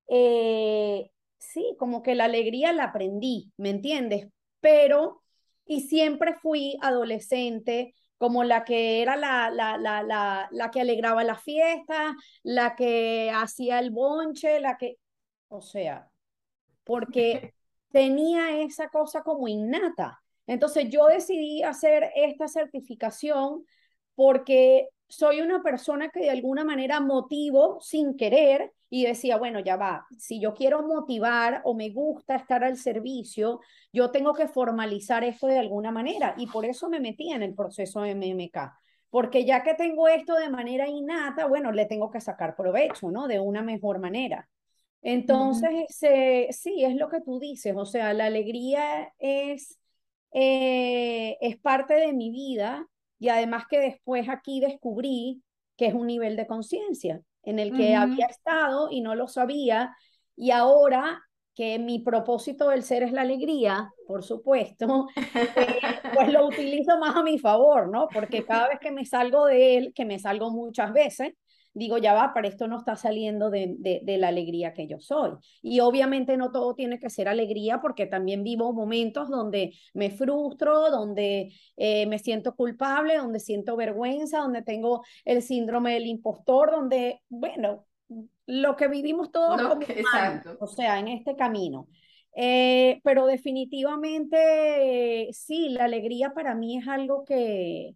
eh, 0.08 1.12
sí, 1.38 1.76
como 1.80 2.04
que 2.04 2.16
la 2.16 2.26
alegría 2.26 2.74
la 2.74 2.86
aprendí, 2.86 3.52
¿me 3.58 3.70
entiendes? 3.70 4.28
Pero, 4.60 5.22
y 5.66 5.82
siempre 5.82 6.36
fui 6.42 6.78
adolescente 6.82 7.94
como 8.18 8.44
la 8.44 8.64
que 8.64 9.02
era 9.02 9.16
la, 9.18 9.50
la, 9.50 9.78
la, 9.78 10.02
la, 10.04 10.48
la 10.52 10.72
que 10.72 10.82
alegraba 10.82 11.24
la 11.24 11.36
fiesta, 11.38 12.16
la 12.44 12.76
que 12.76 13.32
hacía 13.34 13.80
el 13.80 13.92
bonche, 13.92 14.60
la 14.60 14.78
que, 14.78 14.98
o 15.50 15.62
sea, 15.62 16.10
porque 16.84 17.54
tenía 17.92 18.62
esa 18.62 18.90
cosa 18.90 19.24
como 19.24 19.48
innata. 19.48 20.22
Entonces 20.48 20.90
yo 20.90 21.08
decidí 21.08 21.64
hacer 21.64 22.12
esta 22.16 22.48
certificación 22.48 23.66
porque 24.16 24.90
soy 25.08 25.42
una 25.42 25.62
persona 25.64 26.10
que 26.10 26.22
de 26.22 26.30
alguna 26.30 26.64
manera 26.64 27.00
motivo 27.00 27.80
sin 27.82 28.16
querer 28.16 28.74
y 28.90 29.06
decía, 29.06 29.38
bueno, 29.38 29.60
ya 29.60 29.76
va, 29.76 30.06
si 30.18 30.40
yo 30.40 30.54
quiero 30.54 30.84
motivar 30.84 31.62
o 31.64 31.74
me 31.74 31.90
gusta 31.90 32.36
estar 32.36 32.64
al 32.64 32.78
servicio, 32.78 33.60
yo 33.92 34.12
tengo 34.12 34.34
que 34.34 34.48
formalizar 34.48 35.24
esto 35.24 35.48
de 35.48 35.60
alguna 35.60 35.92
manera 35.92 36.36
y 36.38 36.48
por 36.48 36.66
eso 36.66 36.90
me 36.90 37.00
metí 37.00 37.32
en 37.32 37.44
el 37.44 37.56
proceso 37.56 38.02
de 38.02 38.12
MMK. 38.16 38.74
Porque 39.10 39.46
ya 39.46 39.64
que 39.64 39.76
tengo 39.76 40.08
esto 40.08 40.36
de 40.36 40.50
manera 40.50 40.88
innata, 40.88 41.46
bueno, 41.48 41.72
le 41.72 41.86
tengo 41.86 42.12
que 42.12 42.20
sacar 42.20 42.56
provecho, 42.56 43.12
¿no? 43.12 43.28
De 43.28 43.40
una 43.40 43.62
mejor 43.62 44.00
manera. 44.00 44.50
Entonces, 45.02 45.86
sí, 46.50 46.84
es 46.84 46.96
lo 46.96 47.10
que 47.10 47.22
tú 47.22 47.40
dices, 47.40 47.76
o 47.78 47.86
sea, 47.86 48.14
la 48.14 48.26
alegría 48.26 49.14
es, 49.20 49.80
eh, 50.32 51.38
es 51.42 51.58
parte 51.58 51.94
de 51.94 52.12
mi 52.12 52.32
vida 52.32 52.88
y 53.20 53.30
además 53.30 53.66
que 53.70 53.80
después 53.80 54.28
aquí 54.30 54.60
descubrí 54.60 55.44
que 55.78 55.88
es 55.88 55.94
un 55.94 56.08
nivel 56.08 56.36
de 56.36 56.48
conciencia 56.48 57.22
en 57.46 57.60
el 57.60 57.76
que 57.76 57.96
había 57.96 58.26
estado 58.26 58.90
y 58.92 59.02
no 59.02 59.16
lo 59.16 59.28
sabía. 59.28 59.96
Y 60.36 60.52
ahora 60.52 61.22
que 61.56 61.80
mi 61.80 62.00
propósito 62.00 62.70
del 62.70 62.84
ser 62.84 63.04
es 63.04 63.14
la 63.14 63.22
alegría, 63.22 63.90
por 64.08 64.24
supuesto, 64.24 65.08
eh, 65.16 65.24
pues 66.14 66.32
lo 66.32 66.48
utilizo 66.48 66.98
más 67.00 67.16
a 67.16 67.24
mi 67.24 67.40
favor, 67.40 67.90
¿no? 67.90 68.08
Porque 68.14 68.44
cada 68.44 68.68
vez 68.68 68.80
que 68.80 68.92
me 68.92 69.06
salgo 69.06 69.46
de 69.46 69.78
él, 69.78 69.94
que 69.96 70.04
me 70.04 70.20
salgo 70.20 70.52
muchas 70.52 70.92
veces, 70.92 71.34
digo, 71.76 71.98
ya 71.98 72.14
va, 72.14 72.34
para 72.34 72.48
esto 72.48 72.68
no 72.68 72.78
está 72.78 72.96
saliendo 72.96 73.50
de, 73.50 73.76
de, 73.78 74.18
la 74.18 74.30
alegría 74.30 74.74
que 74.74 74.88
yo 74.88 75.00
soy. 75.00 75.32
Y 75.62 75.82
obviamente 75.82 76.38
no 76.38 76.52
todo 76.52 76.74
tiene 76.74 77.00
que 77.00 77.10
ser 77.10 77.28
alegría 77.28 77.82
porque 77.82 78.08
también 78.08 78.44
vivo 78.44 78.74
momentos 78.74 79.30
donde 79.30 79.74
me 79.94 80.10
frustro, 80.10 80.90
donde 80.90 81.54
eh, 81.76 82.06
me 82.08 82.18
siento 82.18 82.56
culpable, 82.56 83.18
donde 83.18 83.42
siento 83.42 83.76
vergüenza, 83.76 84.40
donde 84.40 84.62
tengo 84.62 85.04
el 85.26 85.42
síndrome 85.42 85.94
del 85.94 86.08
impostor, 86.08 86.72
donde, 86.72 87.22
bueno, 87.28 87.86
lo 88.46 88.76
que 88.78 88.88
vivimos 88.88 89.32
todos 89.32 89.62
como 89.62 89.80
o 90.60 90.68
sea, 90.68 91.00
en 91.00 91.10
este 91.10 91.36
camino. 91.36 91.90
Eh, 92.38 93.02
pero 93.04 93.26
definitivamente, 93.26 95.30
sí, 95.34 95.70
la 95.70 95.86
alegría 95.86 96.34
para 96.34 96.56
mí 96.56 96.78
es 96.78 96.88
algo 96.88 97.26
que, 97.26 97.96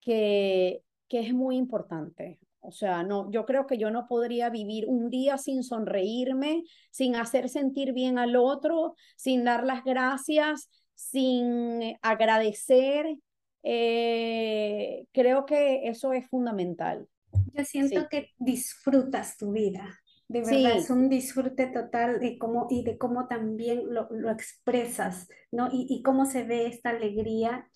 que, 0.00 0.82
que 1.08 1.20
es 1.20 1.34
muy 1.34 1.56
importante. 1.56 2.38
O 2.60 2.72
sea, 2.72 3.02
no, 3.02 3.30
yo 3.30 3.46
creo 3.46 3.66
que 3.66 3.78
yo 3.78 3.90
no 3.90 4.06
podría 4.06 4.50
vivir 4.50 4.84
un 4.86 5.08
día 5.10 5.38
sin 5.38 5.62
sonreírme, 5.62 6.62
sin 6.90 7.16
hacer 7.16 7.48
sentir 7.48 7.92
bien 7.92 8.18
al 8.18 8.36
otro, 8.36 8.94
sin 9.16 9.44
dar 9.44 9.64
las 9.64 9.82
gracias, 9.84 10.68
sin 10.94 11.96
agradecer. 12.02 13.16
Eh, 13.62 15.06
creo 15.12 15.46
que 15.46 15.88
eso 15.88 16.12
es 16.12 16.28
fundamental. 16.28 17.08
Yo 17.54 17.64
siento 17.64 18.08
que 18.10 18.30
disfrutas 18.38 19.36
tu 19.36 19.52
vida. 19.52 19.98
De 20.28 20.42
verdad, 20.42 20.76
es 20.76 20.90
un 20.90 21.08
disfrute 21.08 21.66
total 21.66 22.20
de 22.20 22.38
cómo, 22.38 22.68
y 22.70 22.84
de 22.84 22.98
cómo 22.98 23.26
también 23.26 23.92
lo, 23.92 24.06
lo 24.10 24.30
expresas, 24.30 25.28
¿no? 25.50 25.68
Y, 25.72 25.86
y 25.88 26.02
cómo 26.02 26.24
se 26.24 26.44
ve 26.44 26.66
esta 26.66 26.90
alegría 26.90 27.66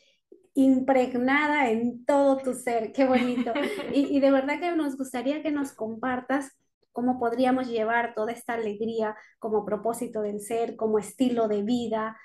impregnada 0.54 1.70
en 1.70 2.04
todo 2.04 2.38
tu 2.38 2.54
ser. 2.54 2.92
Qué 2.92 3.06
bonito. 3.06 3.52
Y, 3.92 4.16
y 4.16 4.20
de 4.20 4.30
verdad 4.30 4.58
que 4.60 4.72
nos 4.72 4.96
gustaría 4.96 5.42
que 5.42 5.50
nos 5.50 5.72
compartas 5.72 6.52
cómo 6.92 7.18
podríamos 7.18 7.68
llevar 7.68 8.14
toda 8.14 8.32
esta 8.32 8.54
alegría 8.54 9.16
como 9.38 9.64
propósito 9.64 10.22
del 10.22 10.40
ser, 10.40 10.76
como 10.76 10.98
estilo 10.98 11.48
de 11.48 11.62
vida 11.62 12.16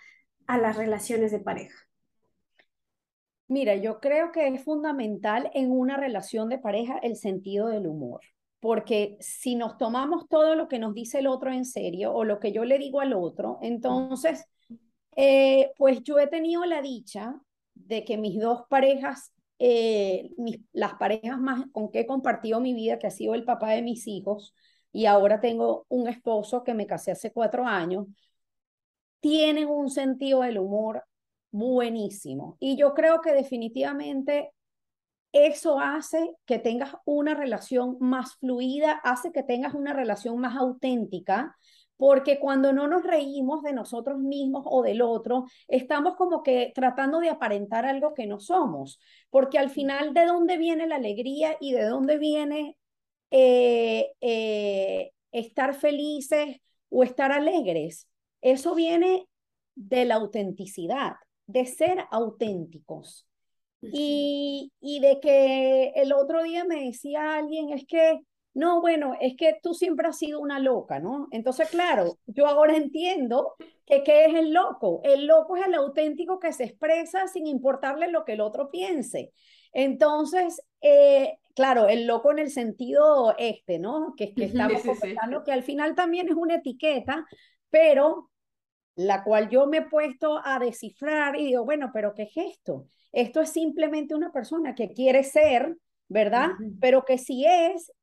a 0.46 0.58
las 0.58 0.78
relaciones 0.78 1.32
de 1.32 1.40
pareja. 1.40 1.76
Mira, 3.48 3.76
yo 3.76 4.00
creo 4.00 4.32
que 4.32 4.48
es 4.48 4.64
fundamental 4.64 5.50
en 5.56 5.72
una 5.72 5.98
relación 5.98 6.50
de 6.50 6.60
pareja 6.60 7.00
el 7.00 7.16
sentido 7.16 7.68
del 7.68 7.88
humor, 7.88 8.22
porque 8.60 9.18
si 9.20 9.56
nos 9.56 9.80
tomamos 9.80 10.28
todo 10.30 10.54
lo 10.54 10.68
que 10.68 10.78
nos 10.78 10.94
dice 10.94 11.18
el 11.18 11.28
otro 11.28 11.52
en 11.52 11.66
serio 11.66 12.14
o 12.14 12.24
lo 12.24 12.40
que 12.40 12.52
yo 12.52 12.64
le 12.64 12.78
digo 12.78 13.02
al 13.02 13.14
otro, 13.14 13.58
entonces, 13.64 14.46
eh, 15.16 15.72
pues 15.78 16.04
yo 16.04 16.20
he 16.20 16.28
tenido 16.28 16.64
la 16.66 16.84
dicha 16.84 17.42
de 17.90 18.06
que 18.06 18.18
mis 18.18 18.40
dos 18.40 18.62
parejas, 18.70 19.34
eh, 19.58 20.30
las 20.72 20.94
parejas 20.94 21.40
más 21.40 21.66
con 21.72 21.92
que 21.92 22.02
he 22.02 22.06
compartido 22.06 22.62
mi 22.62 22.74
vida, 22.74 23.00
que 23.00 23.08
ha 23.08 23.12
sido 23.12 23.34
el 23.34 23.44
papá 23.44 23.72
de 23.72 23.82
mis 23.82 24.08
hijos, 24.08 24.54
y 24.92 25.08
ahora 25.08 25.42
tengo 25.42 25.86
un 25.90 26.08
esposo 26.08 26.64
que 26.64 26.76
me 26.76 26.86
casé 26.88 27.12
hace 27.12 27.32
cuatro 27.32 27.66
años, 27.66 28.06
tienen 29.20 29.68
un 29.68 29.90
sentido 29.90 30.42
del 30.42 30.60
humor 30.60 31.04
buenísimo. 31.52 32.58
Y 32.60 32.78
yo 32.78 32.94
creo 32.94 33.22
que 33.22 33.34
definitivamente 33.34 34.52
eso 35.32 35.80
hace 35.80 36.36
que 36.46 36.60
tengas 36.60 36.94
una 37.06 37.34
relación 37.34 37.98
más 38.00 38.36
fluida, 38.36 38.94
hace 39.04 39.32
que 39.32 39.44
tengas 39.44 39.74
una 39.74 39.94
relación 39.94 40.38
más 40.40 40.56
auténtica, 40.56 41.58
porque 42.00 42.40
cuando 42.40 42.72
no 42.72 42.88
nos 42.88 43.04
reímos 43.04 43.62
de 43.62 43.74
nosotros 43.74 44.20
mismos 44.20 44.64
o 44.66 44.82
del 44.82 45.02
otro, 45.02 45.48
estamos 45.68 46.16
como 46.16 46.44
que 46.44 46.72
tratando 46.74 47.20
de 47.20 47.28
aparentar 47.28 47.86
algo 47.86 48.14
que 48.14 48.26
no 48.26 48.40
somos, 48.40 49.02
porque 49.30 49.60
al 49.60 49.70
final 49.70 50.14
de 50.14 50.26
dónde 50.26 50.56
viene 50.56 50.88
la 50.88 50.96
alegría 50.96 51.58
y 51.60 51.74
de 51.74 51.84
dónde 51.84 52.18
viene 52.18 52.78
eh, 53.32 54.14
eh, 54.22 55.12
estar 55.34 55.76
felices 55.76 56.62
o 56.88 57.04
estar 57.04 57.34
alegres, 57.34 58.08
eso 58.40 58.76
viene 58.76 59.28
de 59.76 60.06
la 60.06 60.16
autenticidad, 60.16 61.16
de 61.48 61.66
ser 61.66 62.06
auténticos. 62.12 63.28
Y, 63.82 64.72
y 64.80 65.02
de 65.02 65.20
que 65.20 65.90
el 65.96 66.14
otro 66.14 66.44
día 66.44 66.64
me 66.64 66.86
decía 66.86 67.36
alguien, 67.36 67.72
es 67.72 67.86
que 67.86 68.22
no, 68.54 68.82
bueno, 68.82 69.16
es 69.22 69.36
que 69.38 69.58
tú 69.62 69.74
siempre 69.74 70.08
has 70.08 70.18
sido 70.18 70.40
una 70.40 70.60
loca, 70.60 71.00
¿no? 71.00 71.28
Entonces, 71.32 71.70
claro, 71.70 72.18
yo 72.26 72.48
ahora 72.48 72.76
entiendo 72.76 73.56
que 73.86 74.04
qué 74.04 74.26
es 74.26 74.36
el 74.36 74.54
loco. 74.54 75.02
El 75.04 75.28
loco 75.28 75.56
es 75.56 75.66
el 75.66 75.76
auténtico 75.76 76.40
que 76.40 76.52
se 76.52 76.66
expresa 76.66 77.28
sin 77.28 77.48
importarle 77.48 78.12
lo 78.12 78.26
que 78.26 78.34
el 78.34 78.42
otro 78.42 78.70
piense. 78.70 79.32
Entonces, 79.72 80.62
eh, 80.82 81.38
claro, 81.56 81.88
el 81.88 82.08
loco 82.08 82.32
en 82.32 82.40
el 82.40 82.50
sentido 82.50 83.36
este, 83.38 83.80
¿no? 83.80 84.14
Que, 84.18 84.34
que 84.34 84.46
estamos 84.46 84.82
comentando, 84.84 85.44
que 85.44 85.52
al 85.52 85.64
final 85.64 85.96
también 85.96 86.28
es 86.28 86.36
una 86.36 86.56
etiqueta, 86.56 87.26
pero 87.70 88.30
la 88.96 89.24
cual 89.24 89.50
yo 89.50 89.68
me 89.68 89.78
he 89.78 89.82
puesto 89.84 90.42
a 90.44 90.60
descifrar 90.60 91.36
y 91.38 91.46
digo, 91.46 91.64
bueno, 91.64 91.92
pero 91.94 92.14
¿qué 92.14 92.24
es 92.24 92.36
esto? 92.36 92.88
Esto 93.12 93.42
es 93.42 93.50
simplemente 93.50 94.16
una 94.16 94.32
persona 94.32 94.76
que 94.76 94.92
quiere 94.92 95.24
ser, 95.24 95.78
¿verdad? 96.10 96.50
Pero 96.82 97.06
que 97.06 97.18
si 97.18 97.46
es 97.46 97.94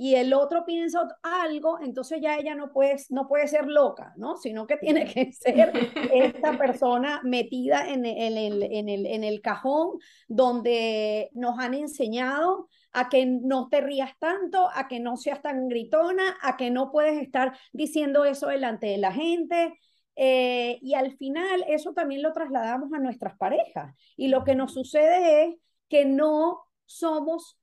y 0.00 0.14
el 0.14 0.32
otro 0.32 0.64
piensa 0.64 1.08
algo, 1.24 1.80
entonces 1.80 2.20
ya 2.22 2.36
ella 2.36 2.54
no 2.54 2.72
puede, 2.72 2.94
no 3.10 3.26
puede 3.26 3.48
ser 3.48 3.66
loca, 3.66 4.14
¿no? 4.16 4.36
Sino 4.36 4.64
que 4.64 4.76
tiene 4.76 5.12
que 5.12 5.32
ser 5.32 5.72
esta 6.12 6.52
persona 6.58 7.20
metida 7.24 7.88
en 7.88 8.06
el, 8.06 8.62
en 8.62 8.88
el, 8.88 9.06
en 9.06 9.24
el 9.24 9.40
cajón 9.42 9.98
donde 10.28 11.30
nos 11.34 11.58
han 11.58 11.74
enseñado 11.74 12.68
a 12.92 13.08
que 13.08 13.26
no 13.26 13.68
te 13.68 13.80
rías 13.80 14.12
tanto, 14.20 14.68
a 14.72 14.86
que 14.86 15.00
no 15.00 15.16
seas 15.16 15.42
tan 15.42 15.66
gritona, 15.66 16.36
a 16.42 16.56
que 16.56 16.70
no 16.70 16.92
puedes 16.92 17.20
estar 17.20 17.58
diciendo 17.72 18.24
eso 18.24 18.46
delante 18.46 18.86
de 18.86 18.98
la 18.98 19.12
gente. 19.12 19.80
Eh, 20.14 20.78
y 20.80 20.94
al 20.94 21.16
final 21.16 21.64
eso 21.66 21.92
también 21.92 22.22
lo 22.22 22.32
trasladamos 22.32 22.92
a 22.92 23.00
nuestras 23.00 23.36
parejas. 23.36 23.96
Y 24.16 24.28
lo 24.28 24.44
que 24.44 24.54
nos 24.54 24.74
sucede 24.74 25.44
es 25.44 25.56
que 25.88 26.04
no 26.04 26.60
somos 26.86 27.57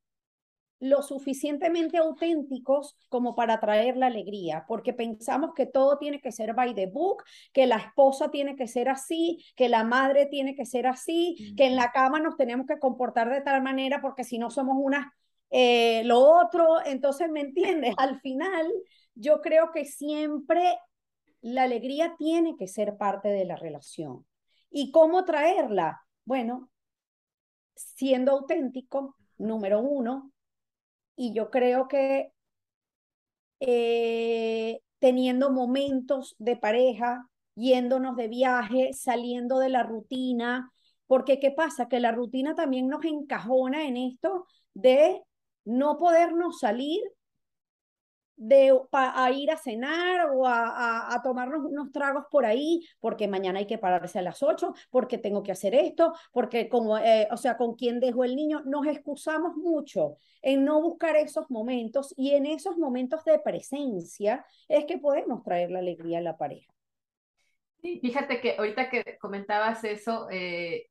lo 0.79 1.01
suficientemente 1.01 1.97
auténticos 1.97 2.97
como 3.09 3.35
para 3.35 3.59
traer 3.59 3.97
la 3.97 4.07
alegría, 4.07 4.65
porque 4.67 4.93
pensamos 4.93 5.53
que 5.55 5.65
todo 5.65 5.97
tiene 5.97 6.21
que 6.21 6.31
ser 6.31 6.53
by 6.53 6.75
the 6.75 6.87
book, 6.87 7.23
que 7.53 7.65
la 7.65 7.77
esposa 7.77 8.29
tiene 8.29 8.55
que 8.55 8.67
ser 8.67 8.89
así, 8.89 9.43
que 9.55 9.69
la 9.69 9.83
madre 9.83 10.25
tiene 10.25 10.55
que 10.55 10.65
ser 10.65 10.87
así, 10.87 11.53
que 11.57 11.65
en 11.65 11.75
la 11.75 11.91
cama 11.91 12.19
nos 12.19 12.35
tenemos 12.35 12.67
que 12.67 12.79
comportar 12.79 13.29
de 13.29 13.41
tal 13.41 13.61
manera 13.61 14.01
porque 14.01 14.23
si 14.23 14.37
no 14.37 14.49
somos 14.49 14.75
una, 14.79 15.13
eh, 15.49 16.03
lo 16.03 16.19
otro, 16.19 16.85
entonces, 16.85 17.29
¿me 17.29 17.41
entiendes? 17.41 17.93
Al 17.97 18.19
final, 18.19 18.71
yo 19.13 19.41
creo 19.41 19.71
que 19.71 19.85
siempre 19.85 20.77
la 21.41 21.63
alegría 21.63 22.15
tiene 22.17 22.57
que 22.57 22.67
ser 22.67 22.97
parte 22.97 23.29
de 23.29 23.45
la 23.45 23.55
relación. 23.55 24.25
¿Y 24.69 24.91
cómo 24.91 25.23
traerla? 25.23 26.01
Bueno, 26.25 26.69
siendo 27.75 28.31
auténtico, 28.31 29.15
número 29.37 29.79
uno, 29.79 30.33
y 31.15 31.33
yo 31.33 31.49
creo 31.49 31.87
que 31.87 32.31
eh, 33.59 34.79
teniendo 34.99 35.51
momentos 35.51 36.35
de 36.39 36.57
pareja, 36.57 37.29
yéndonos 37.55 38.15
de 38.15 38.27
viaje, 38.27 38.91
saliendo 38.93 39.59
de 39.59 39.69
la 39.69 39.83
rutina, 39.83 40.71
porque 41.07 41.39
¿qué 41.39 41.51
pasa? 41.51 41.87
Que 41.87 41.99
la 41.99 42.11
rutina 42.11 42.55
también 42.55 42.87
nos 42.87 43.05
encajona 43.05 43.87
en 43.87 43.97
esto 43.97 44.45
de 44.73 45.21
no 45.63 45.97
podernos 45.97 46.59
salir 46.59 47.01
de, 48.37 48.77
a 48.91 49.31
ir 49.31 49.51
a 49.51 49.57
cenar 49.57 50.29
o 50.31 50.45
a, 50.45 51.13
a, 51.13 51.21
tomarnos 51.21 51.65
unos 51.65 51.91
tragos 51.91 52.25
por 52.29 52.45
ahí, 52.45 52.85
porque 52.99 53.27
mañana 53.27 53.59
hay 53.59 53.67
que 53.67 53.77
pararse 53.77 54.19
a 54.19 54.21
las 54.21 54.43
8, 54.43 54.73
porque 54.89 55.17
tengo 55.17 55.43
que 55.43 55.51
hacer 55.51 55.73
esto, 55.73 56.13
porque 56.31 56.69
como, 56.69 56.97
eh, 56.97 57.27
o 57.31 57.37
sea, 57.37 57.57
con 57.57 57.75
quién 57.75 57.99
dejo 57.99 58.23
el 58.23 58.35
niño, 58.35 58.61
nos 58.65 58.85
excusamos 58.87 59.55
mucho 59.55 60.17
en 60.41 60.65
no 60.65 60.81
buscar 60.81 61.15
esos 61.15 61.49
momentos 61.49 62.13
y 62.17 62.31
en 62.31 62.45
esos 62.45 62.77
momentos 62.77 63.23
de 63.23 63.39
presencia 63.39 64.45
es 64.67 64.85
que 64.85 64.97
podemos 64.97 65.43
traer 65.43 65.71
la 65.71 65.79
alegría 65.79 66.19
a 66.19 66.21
la 66.21 66.37
pareja. 66.37 66.71
Sí, 67.81 67.99
fíjate 67.99 68.41
que 68.41 68.55
ahorita 68.57 68.89
que 68.89 69.17
comentabas 69.19 69.83
eso, 69.83 70.27
eh, 70.31 70.89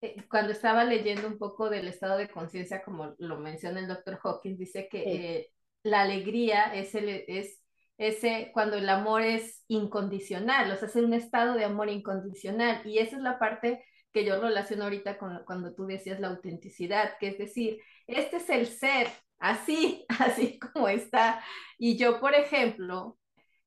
eh, 0.00 0.16
cuando 0.30 0.52
estaba 0.52 0.84
leyendo 0.84 1.26
un 1.26 1.38
poco 1.38 1.68
del 1.68 1.88
estado 1.88 2.16
de 2.16 2.28
conciencia, 2.28 2.82
como 2.82 3.14
lo 3.18 3.38
menciona 3.38 3.80
el 3.80 3.88
doctor 3.88 4.18
Hawkins, 4.22 4.58
dice 4.58 4.88
que 4.88 5.50
la 5.86 6.02
alegría 6.02 6.74
es, 6.74 6.94
el, 6.94 7.08
es 7.08 7.62
ese 7.98 8.50
cuando 8.52 8.76
el 8.76 8.88
amor 8.88 9.22
es 9.22 9.64
incondicional, 9.68 10.70
o 10.70 10.76
sea, 10.76 10.88
es 10.88 10.96
un 10.96 11.14
estado 11.14 11.54
de 11.54 11.64
amor 11.64 11.88
incondicional. 11.88 12.82
Y 12.84 12.98
esa 12.98 13.16
es 13.16 13.22
la 13.22 13.38
parte 13.38 13.84
que 14.12 14.24
yo 14.24 14.40
relaciono 14.40 14.84
ahorita 14.84 15.18
con 15.18 15.42
cuando 15.46 15.74
tú 15.74 15.86
decías 15.86 16.20
la 16.20 16.28
autenticidad, 16.28 17.16
que 17.18 17.28
es 17.28 17.38
decir, 17.38 17.78
este 18.06 18.38
es 18.38 18.50
el 18.50 18.66
ser, 18.66 19.08
así, 19.38 20.04
así 20.20 20.58
como 20.58 20.88
está. 20.88 21.42
Y 21.78 21.96
yo, 21.96 22.20
por 22.20 22.34
ejemplo, 22.34 23.18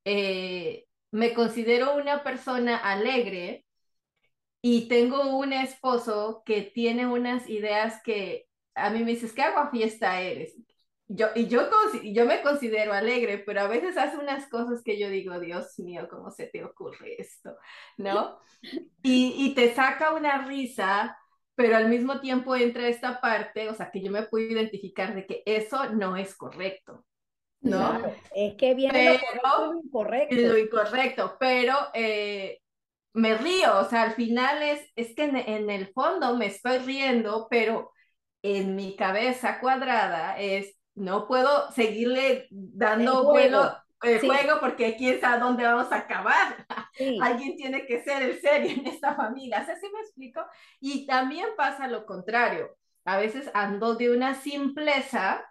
eh, 0.06 0.86
me 1.12 1.34
considero 1.34 1.96
una 1.96 2.24
persona 2.24 2.78
alegre 2.78 3.66
y 4.62 4.88
tengo 4.90 5.38
un 5.38 5.54
esposo 5.54 6.44
que 6.46 6.64
tiene 6.64 7.08
unas 7.08 7.50
ideas 7.50 8.02
que 8.04 8.48
a 8.76 8.90
mí 8.90 9.04
me 9.04 9.12
dices, 9.12 9.34
¿qué 9.34 9.42
hago 9.44 9.60
a 9.60 9.72
fiesta 9.72 10.22
eres? 10.22 10.56
Yo, 11.10 11.28
y 11.36 11.48
yo, 11.48 11.68
yo 12.04 12.26
me 12.26 12.42
considero 12.44 12.94
alegre, 12.94 13.40
pero 13.40 13.62
a 13.62 13.68
veces 13.68 13.98
hace 13.98 14.18
unas 14.18 14.48
cosas 14.48 14.84
que 14.84 15.00
yo 15.00 15.10
digo, 15.10 15.40
Dios 15.40 15.78
mío, 15.80 16.08
¿cómo 16.10 16.30
se 16.30 16.46
te 16.48 16.64
ocurre 16.64 17.16
esto? 17.20 17.56
¿No? 17.98 18.40
Y, 19.02 19.34
y 19.38 19.56
te 19.56 19.74
saca 19.74 20.14
una 20.14 20.46
risa, 20.46 21.18
pero 21.56 21.78
al 21.78 21.90
mismo 21.90 22.22
tiempo 22.22 22.56
entra 22.56 22.88
esta 22.88 23.20
parte, 23.20 23.70
o 23.70 23.74
sea, 23.74 23.90
que 23.90 24.02
yo 24.02 24.12
me 24.12 24.24
puedo 24.24 24.48
identificar 24.48 25.16
de 25.16 25.26
que 25.26 25.42
eso 25.46 25.90
no 25.94 26.16
es 26.16 26.36
correcto. 26.36 27.04
¿no? 27.62 28.02
es 28.36 28.56
que 28.56 28.74
viene 28.74 29.20
lo, 29.44 29.74
incorrecto. 29.76 30.36
Lo 30.36 30.58
incorrecto, 30.58 31.38
pero 31.40 31.76
eh, 31.94 32.62
me 33.14 33.36
río, 33.36 33.80
o 33.80 33.86
sea, 33.86 34.04
al 34.04 34.14
final 34.14 34.62
es, 34.64 34.92
es 34.96 35.16
que 35.16 35.24
en, 35.24 35.36
en, 35.38 35.70
el 35.70 35.92
fondo 35.92 36.38
me 36.38 36.46
estoy 36.46 36.78
riendo, 36.78 37.48
pero 37.50 37.92
en 38.42 38.76
mi 38.76 38.96
cabeza 38.96 39.60
cuadrada 39.60 40.40
es, 40.40 40.79
no 41.00 41.28
puedo 41.28 41.72
seguirle 41.72 42.48
dando 42.52 43.24
vuelo 43.24 43.76
el 44.04 44.20
juego 44.20 44.60
porque 44.60 44.96
quién 44.96 45.20
sabe 45.20 45.40
dónde 45.40 45.64
vamos 45.64 45.92
a 45.92 45.98
acabar. 45.98 46.66
Alguien 47.22 47.56
tiene 47.58 47.86
que 47.86 48.04
ser 48.04 48.24
el 48.24 48.40
serio 48.40 48.72
en 48.72 48.88
esta 48.88 49.16
familia. 49.16 49.60
¿Así 49.60 49.88
me 49.94 50.00
explico? 50.02 50.42
Y 50.80 51.06
también 51.06 51.48
pasa 51.58 51.88
lo 51.88 52.06
contrario. 52.06 52.78
A 53.06 53.18
veces 53.18 53.50
ando 53.54 53.96
de 53.96 54.12
una 54.12 54.36
simpleza 54.36 55.46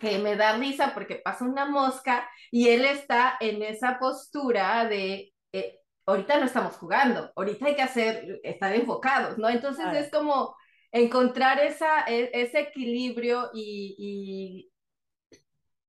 que 0.00 0.18
me 0.18 0.36
da 0.36 0.56
risa 0.56 0.92
porque 0.92 1.16
pasa 1.16 1.44
una 1.44 1.64
mosca 1.64 2.28
y 2.50 2.68
él 2.68 2.84
está 2.84 3.36
en 3.40 3.62
esa 3.62 3.98
postura 3.98 4.84
de, 4.86 5.32
eh, 5.52 5.80
ahorita 6.04 6.38
no 6.38 6.44
estamos 6.44 6.76
jugando, 6.76 7.32
ahorita 7.34 7.66
hay 7.66 7.76
que 7.76 7.82
hacer, 7.82 8.40
estar 8.42 8.74
enfocados, 8.74 9.38
¿no? 9.38 9.48
Entonces 9.48 9.86
es 9.94 10.10
como 10.10 10.54
encontrar 10.98 11.58
esa, 11.60 12.04
e, 12.06 12.30
ese 12.32 12.60
equilibrio 12.60 13.50
y, 13.54 14.70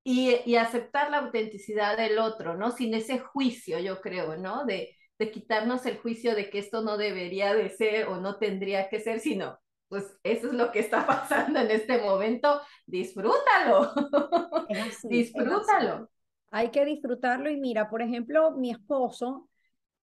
y, 0.04 0.42
y, 0.46 0.56
aceptar 0.56 1.12
la 1.12 1.20
autenticidad 1.20 1.98
del 1.98 2.18
otro, 2.20 2.56
¿no? 2.56 2.72
Sin 2.72 2.94
ese 2.94 3.20
juicio, 3.20 3.80
yo 3.80 4.02
creo, 4.02 4.38
¿no? 4.38 4.66
De, 4.66 4.96
de 5.20 5.32
quitarnos 5.32 5.86
el 5.86 5.98
juicio 5.98 6.36
de 6.36 6.50
que 6.50 6.60
esto 6.60 6.82
no 6.82 6.98
debería 6.98 7.54
de 7.54 7.70
ser 7.70 8.08
o 8.08 8.18
no 8.18 8.38
tendría 8.38 8.90
que 8.90 9.00
ser, 9.00 9.20
sino 9.20 9.60
pues 9.90 10.18
eso 10.24 10.48
es 10.48 10.54
lo 10.54 10.72
que 10.72 10.80
está 10.80 11.06
pasando 11.08 11.60
en 11.60 11.72
este 11.72 12.02
momento, 12.02 12.62
disfrútalo, 12.86 13.94
disfrútalo. 15.04 16.10
Hay 16.52 16.70
que 16.72 16.86
disfrutarlo 16.86 17.50
y 17.50 17.58
mira, 17.58 17.90
por 17.90 18.02
ejemplo, 18.02 18.52
mi 18.52 18.72
esposo, 18.72 19.50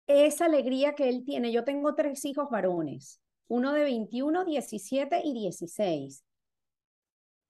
esa 0.08 0.46
alegría 0.46 0.94
que 0.94 1.08
él 1.08 1.24
tiene, 1.24 1.52
yo 1.52 1.64
tengo 1.64 1.94
tres 1.94 2.26
hijos 2.26 2.50
varones, 2.50 3.21
uno 3.52 3.74
de 3.74 3.84
21, 3.84 4.46
17 4.46 5.22
y 5.26 5.34
16. 5.34 6.24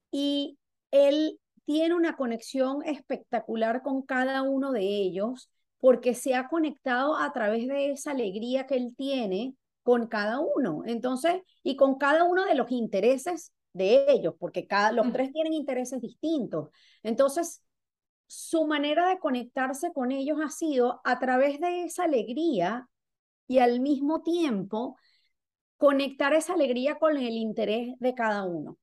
Y 0.09 0.57
él 0.89 1.39
tiene 1.65 1.93
una 1.93 2.17
conexión 2.17 2.83
espectacular 2.83 3.83
con 3.83 4.01
cada 4.01 4.41
uno 4.41 4.71
de 4.71 4.81
ellos 4.81 5.51
porque 5.77 6.15
se 6.15 6.33
ha 6.33 6.47
conectado 6.47 7.17
a 7.17 7.31
través 7.33 7.67
de 7.67 7.91
esa 7.91 8.11
alegría 8.11 8.65
que 8.65 8.77
él 8.77 8.95
tiene 8.97 9.53
con 9.83 10.07
cada 10.07 10.39
uno. 10.39 10.81
Entonces, 10.87 11.43
y 11.61 11.75
con 11.75 11.99
cada 11.99 12.23
uno 12.23 12.45
de 12.45 12.55
los 12.55 12.71
intereses 12.71 13.53
de 13.73 14.11
ellos, 14.11 14.33
porque 14.39 14.65
cada, 14.65 14.91
los 14.91 15.13
tres 15.13 15.31
tienen 15.31 15.53
intereses 15.53 16.01
distintos. 16.01 16.69
Entonces, 17.03 17.61
su 18.25 18.65
manera 18.65 19.07
de 19.07 19.19
conectarse 19.19 19.93
con 19.93 20.11
ellos 20.11 20.39
ha 20.43 20.49
sido 20.49 20.99
a 21.03 21.19
través 21.19 21.59
de 21.59 21.83
esa 21.83 22.05
alegría 22.05 22.89
y 23.47 23.59
al 23.59 23.81
mismo 23.81 24.23
tiempo 24.23 24.97
conectar 25.81 26.31
esa 26.35 26.53
alegría 26.53 26.99
con 26.99 27.17
el 27.17 27.33
interés 27.33 27.97
de 27.97 28.13
cada 28.13 28.43
uno. 28.43 28.77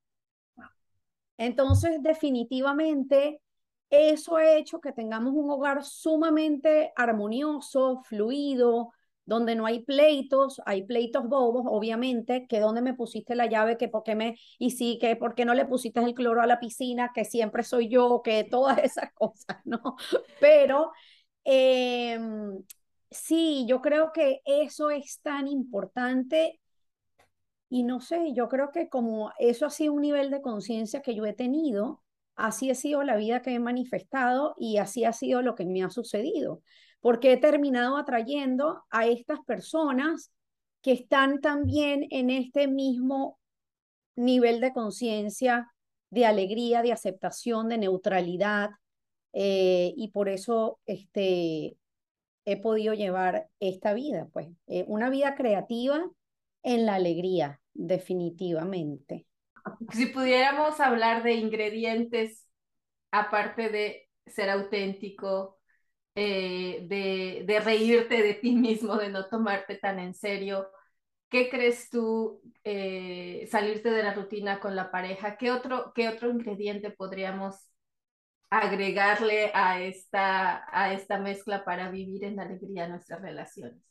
Entonces, 1.37 2.03
definitivamente, 2.03 3.41
eso 3.89 4.37
ha 4.37 4.57
hecho 4.57 4.81
que 4.81 4.91
tengamos 4.91 5.33
un 5.33 5.49
hogar 5.49 5.85
sumamente 5.85 6.93
armonioso, 6.97 8.03
fluido, 8.03 8.93
donde 9.25 9.55
no 9.55 9.65
hay 9.65 9.85
pleitos, 9.85 10.61
hay 10.67 10.83
pleitos 10.83 11.29
bobos, 11.29 11.67
obviamente, 11.69 12.49
que 12.49 12.59
dónde 12.59 12.83
me 12.83 12.95
pusiste 12.95 13.37
la 13.37 13.47
llave, 13.47 13.77
que 13.77 13.87
por 13.87 14.03
qué 14.03 14.17
me, 14.17 14.37
y 14.59 14.73
sí, 14.73 14.99
que 15.01 15.15
por 15.15 15.37
qué 15.37 15.45
no 15.45 15.55
le 15.55 15.67
pusiste 15.67 16.01
el 16.01 16.15
cloro 16.15 16.43
a 16.43 16.49
la 16.49 16.59
piscina, 16.59 17.13
que 17.15 17.25
siempre 17.25 17.63
soy 17.63 17.89
yo, 17.89 18.23
que 18.25 18.43
todas 18.43 18.79
esas 18.83 19.13
cosas, 19.13 19.59
¿no? 19.65 19.95
Pero 20.41 20.91
em, 21.45 22.61
sí, 23.09 23.67
yo 23.69 23.81
creo 23.81 24.11
que 24.13 24.41
eso 24.45 24.91
es 24.91 25.21
tan 25.21 25.47
importante 25.47 26.59
y 27.69 27.83
no 27.85 28.01
sé, 28.01 28.33
yo 28.35 28.49
creo 28.49 28.71
que 28.71 28.89
como 28.89 29.33
eso 29.39 29.67
ha 29.67 29.71
sido 29.71 29.93
un 29.93 30.03
nivel 30.03 30.31
de 30.31 30.43
conciencia 30.43 31.03
que 31.03 31.15
yo 31.15 31.27
he 31.27 31.35
tenido, 31.35 32.03
así 32.35 32.71
ha 32.71 32.75
sido 32.75 33.03
la 33.03 33.17
vida 33.17 33.43
que 33.43 33.55
he 33.55 33.59
manifestado 33.59 34.55
y 34.59 34.79
así 34.79 35.05
ha 35.05 35.13
sido 35.13 35.43
lo 35.43 35.55
que 35.55 35.67
me 35.67 35.83
ha 35.83 35.91
sucedido 35.91 36.63
porque 37.01 37.33
he 37.33 37.37
terminado 37.37 37.97
atrayendo 37.97 38.85
a 38.91 39.07
estas 39.07 39.41
personas 39.45 40.33
que 40.83 40.93
están 40.93 41.41
también 41.41 42.07
en 42.11 42.31
este 42.31 42.69
mismo 42.69 43.39
nivel 44.17 44.61
de 44.61 44.73
conciencia, 44.73 45.73
de 46.11 46.27
alegría, 46.27 46.83
de 46.83 46.93
aceptación, 46.93 47.69
de 47.69 47.79
neutralidad, 47.79 48.71
eh, 49.33 49.93
y 49.97 50.09
por 50.09 50.29
eso 50.29 50.81
este, 50.87 51.77
he 52.45 52.57
podido 52.61 52.95
llevar 52.95 53.49
esta 53.61 53.93
vida, 53.93 54.29
pues, 54.33 54.49
eh, 54.67 54.85
una 54.89 55.11
vida 55.11 55.35
creativa 55.35 56.05
en 56.63 56.87
la 56.87 56.95
alegría, 56.95 57.61
definitivamente. 57.75 59.27
Si 59.93 60.07
pudiéramos 60.07 60.81
hablar 60.81 61.23
de 61.23 61.35
ingredientes, 61.35 62.47
aparte 63.11 63.69
de 63.69 64.09
ser 64.27 64.51
auténtico, 64.51 65.59
eh, 66.15 66.85
de, 66.89 67.45
de, 67.47 67.61
reírte 67.61 68.23
de 68.23 68.35
ti 68.35 68.57
mismo, 68.57 68.97
de 68.97 69.09
no 69.09 69.29
tomarte 69.29 69.77
tan 69.77 70.01
en 70.01 70.15
serio. 70.15 70.69
¿Qué 71.29 71.49
crees 71.49 71.91
tú 71.91 72.43
eh, 72.65 73.47
salirte 73.51 73.91
de 73.91 74.03
la 74.03 74.15
rutina 74.15 74.61
con 74.61 74.75
la 74.75 74.91
pareja? 74.91 75.37
¿Qué 75.37 75.53
otro, 75.53 75.93
qué 75.95 76.09
otro 76.09 76.31
ingrediente 76.31 76.91
podríamos 76.91 77.55
agregarle 78.51 79.53
a 79.55 79.81
esta, 79.81 80.65
a 80.73 80.93
esta 80.93 81.19
mezcla 81.19 81.65
para 81.65 81.91
vivir 81.91 82.25
en 82.25 82.41
alegría 82.41 82.89
nuestras 82.89 83.23
relaciones? 83.23 83.88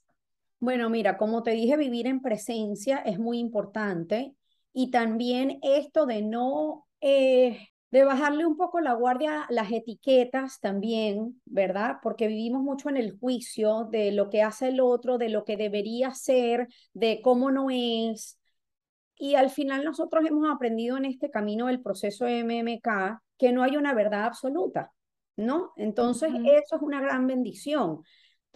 Bueno, 0.60 0.90
mira, 0.90 1.18
como 1.18 1.44
te 1.44 1.52
dije, 1.52 1.78
vivir 1.78 2.08
en 2.08 2.22
presencia 2.22 2.98
es 2.98 3.20
muy 3.20 3.38
importante 3.40 4.36
y 4.74 4.90
también 4.90 5.60
esto 5.62 6.06
de 6.06 6.24
no 6.24 6.88
eh, 7.00 7.70
de 7.92 8.04
bajarle 8.04 8.46
un 8.46 8.58
poco 8.58 8.82
la 8.82 8.94
guardia 8.94 9.46
las 9.50 9.72
etiquetas 9.72 10.60
también, 10.60 11.42
¿verdad? 11.46 11.98
Porque 12.02 12.28
vivimos 12.28 12.64
mucho 12.64 12.90
en 12.90 12.98
el 12.98 13.18
juicio 13.20 13.88
de 13.92 14.12
lo 14.12 14.30
que 14.30 14.42
hace 14.42 14.70
el 14.70 14.80
otro, 14.82 15.18
de 15.18 15.30
lo 15.30 15.46
que 15.46 15.58
debería 15.58 16.12
ser, 16.14 16.68
de 16.94 17.22
cómo 17.22 17.52
no 17.52 17.70
es. 17.70 18.40
Y 19.16 19.36
al 19.36 19.50
final 19.50 19.84
nosotros 19.86 20.26
hemos 20.26 20.50
aprendido 20.50 20.98
en 20.98 21.06
este 21.06 21.30
camino 21.30 21.68
del 21.68 21.82
proceso 21.82 22.26
de 22.26 22.40
MMK 22.40 23.22
que 23.38 23.52
no 23.52 23.64
hay 23.64 23.78
una 23.78 23.94
verdad 23.94 24.26
absoluta, 24.26 24.92
¿no? 25.36 25.72
Entonces, 25.78 26.32
eso 26.34 26.76
es 26.76 26.82
una 26.82 27.00
gran 27.00 27.28
bendición 27.28 28.02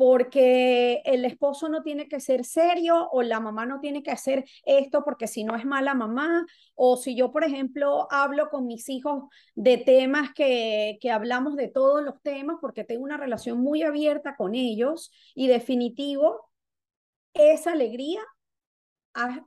porque 0.02 1.04
el 1.06 1.26
esposo 1.26 1.70
no 1.70 1.84
tiene 1.84 2.08
que 2.08 2.20
ser 2.20 2.44
serio 2.44 3.08
o 3.12 3.22
la 3.22 3.40
mamá 3.40 3.68
no 3.68 3.80
tiene 3.80 4.02
que 4.02 4.10
hacer 4.10 4.46
esto 4.66 5.04
porque 5.04 5.28
si 5.28 5.44
no 5.44 5.56
es 5.56 5.64
mala 5.64 5.94
mamá 5.94 6.48
o 6.74 6.98
si 6.98 7.16
yo, 7.16 7.32
por 7.32 7.44
ejemplo, 7.44 8.08
hablo 8.10 8.50
con 8.50 8.66
mis 8.66 8.90
hijos 8.90 9.26
de 9.54 9.78
temas 9.78 10.34
que, 10.34 10.98
que 11.02 11.12
hablamos 11.12 11.56
de 11.56 11.68
todos 11.68 12.04
los 12.04 12.20
temas 12.24 12.58
porque 12.60 12.84
tengo 12.84 13.04
una 13.04 13.18
relación 13.18 13.62
muy 13.62 13.84
abierta 13.84 14.36
con 14.36 14.56
ellos 14.56 15.12
y 15.36 15.46
definitivo, 15.46 16.50
esa 17.36 17.74
alegría 17.74 18.24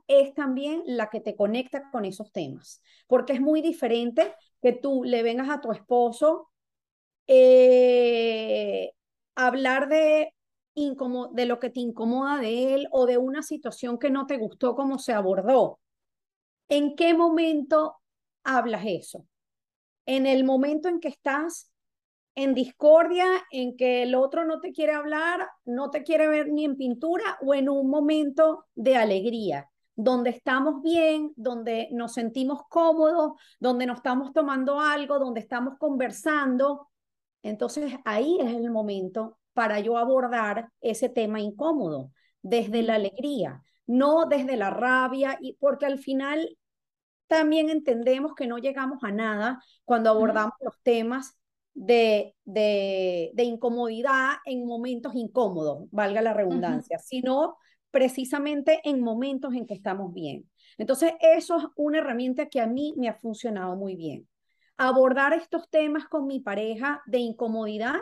es 0.07 0.33
también 0.35 0.83
la 0.85 1.09
que 1.09 1.19
te 1.19 1.35
conecta 1.35 1.91
con 1.91 2.05
esos 2.05 2.31
temas, 2.31 2.81
porque 3.07 3.33
es 3.33 3.41
muy 3.41 3.61
diferente 3.61 4.33
que 4.61 4.71
tú 4.71 5.03
le 5.03 5.21
vengas 5.21 5.49
a 5.49 5.59
tu 5.59 5.73
esposo 5.73 6.49
eh, 7.27 8.93
hablar 9.35 9.89
de 9.89 10.34
de 10.75 11.45
lo 11.45 11.59
que 11.59 11.69
te 11.69 11.79
incomoda 11.79 12.39
de 12.39 12.73
él 12.73 12.87
o 12.91 13.05
de 13.05 13.17
una 13.17 13.41
situación 13.43 13.97
que 13.97 14.09
no 14.09 14.27
te 14.27 14.37
gustó 14.37 14.75
cómo 14.75 14.99
se 14.99 15.13
abordó. 15.13 15.79
¿En 16.67 16.95
qué 16.95 17.13
momento 17.13 17.95
hablas 18.43 18.83
eso? 18.85 19.25
En 20.05 20.25
el 20.25 20.43
momento 20.43 20.89
en 20.89 20.99
que 20.99 21.07
estás 21.07 21.71
en 22.35 22.53
discordia, 22.53 23.25
en 23.51 23.77
que 23.77 24.03
el 24.03 24.13
otro 24.15 24.43
no 24.43 24.59
te 24.59 24.73
quiere 24.73 24.91
hablar, 24.91 25.47
no 25.63 25.89
te 25.89 26.03
quiere 26.03 26.27
ver 26.27 26.49
ni 26.49 26.65
en 26.65 26.75
pintura 26.75 27.37
o 27.41 27.53
en 27.53 27.69
un 27.69 27.89
momento 27.89 28.65
de 28.75 28.97
alegría, 28.97 29.69
donde 29.95 30.31
estamos 30.31 30.81
bien, 30.81 31.31
donde 31.37 31.87
nos 31.93 32.13
sentimos 32.13 32.63
cómodos, 32.67 33.39
donde 33.61 33.85
nos 33.85 33.97
estamos 33.97 34.33
tomando 34.33 34.81
algo, 34.81 35.19
donde 35.19 35.39
estamos 35.39 35.77
conversando. 35.77 36.89
Entonces 37.41 37.93
ahí 38.03 38.37
es 38.41 38.53
el 38.53 38.69
momento 38.69 39.37
para 39.55 39.79
yo 39.79 39.97
abordar 39.97 40.69
ese 40.81 41.09
tema 41.09 41.39
incómodo 41.39 42.11
desde 42.43 42.83
la 42.83 42.95
alegría, 42.95 43.63
no 43.87 44.25
desde 44.25 44.57
la 44.57 44.69
rabia, 44.69 45.39
y 45.41 45.53
porque 45.53 45.85
al 45.85 45.97
final 45.97 46.57
también 47.27 47.69
entendemos 47.69 48.35
que 48.35 48.47
no 48.47 48.57
llegamos 48.57 49.03
a 49.03 49.11
nada 49.11 49.63
cuando 49.85 50.09
abordamos 50.11 50.53
los 50.59 50.79
temas 50.83 51.37
de, 51.73 52.35
de, 52.43 53.31
de, 53.33 53.43
incomodidad 53.43 54.33
en 54.45 54.65
momentos 54.65 55.15
incómodos, 55.15 55.89
valga 55.89 56.21
la 56.21 56.33
redundancia, 56.33 56.99
sino 56.99 57.57
precisamente 57.91 58.81
en 58.83 59.01
momentos 59.01 59.53
en 59.53 59.65
que 59.65 59.73
estamos 59.73 60.13
bien. 60.13 60.49
Entonces, 60.77 61.13
eso 61.21 61.57
es 61.57 61.63
una 61.77 61.99
herramienta 61.99 62.47
que 62.47 62.59
a 62.59 62.67
mí 62.67 62.93
me 62.97 63.07
ha 63.07 63.13
funcionado 63.13 63.75
muy 63.77 63.95
bien. 63.95 64.27
Abordar 64.77 65.33
estos 65.33 65.69
temas 65.69 66.05
con 66.05 66.27
mi 66.27 66.41
pareja 66.41 67.01
de 67.05 67.19
incomodidad 67.19 68.01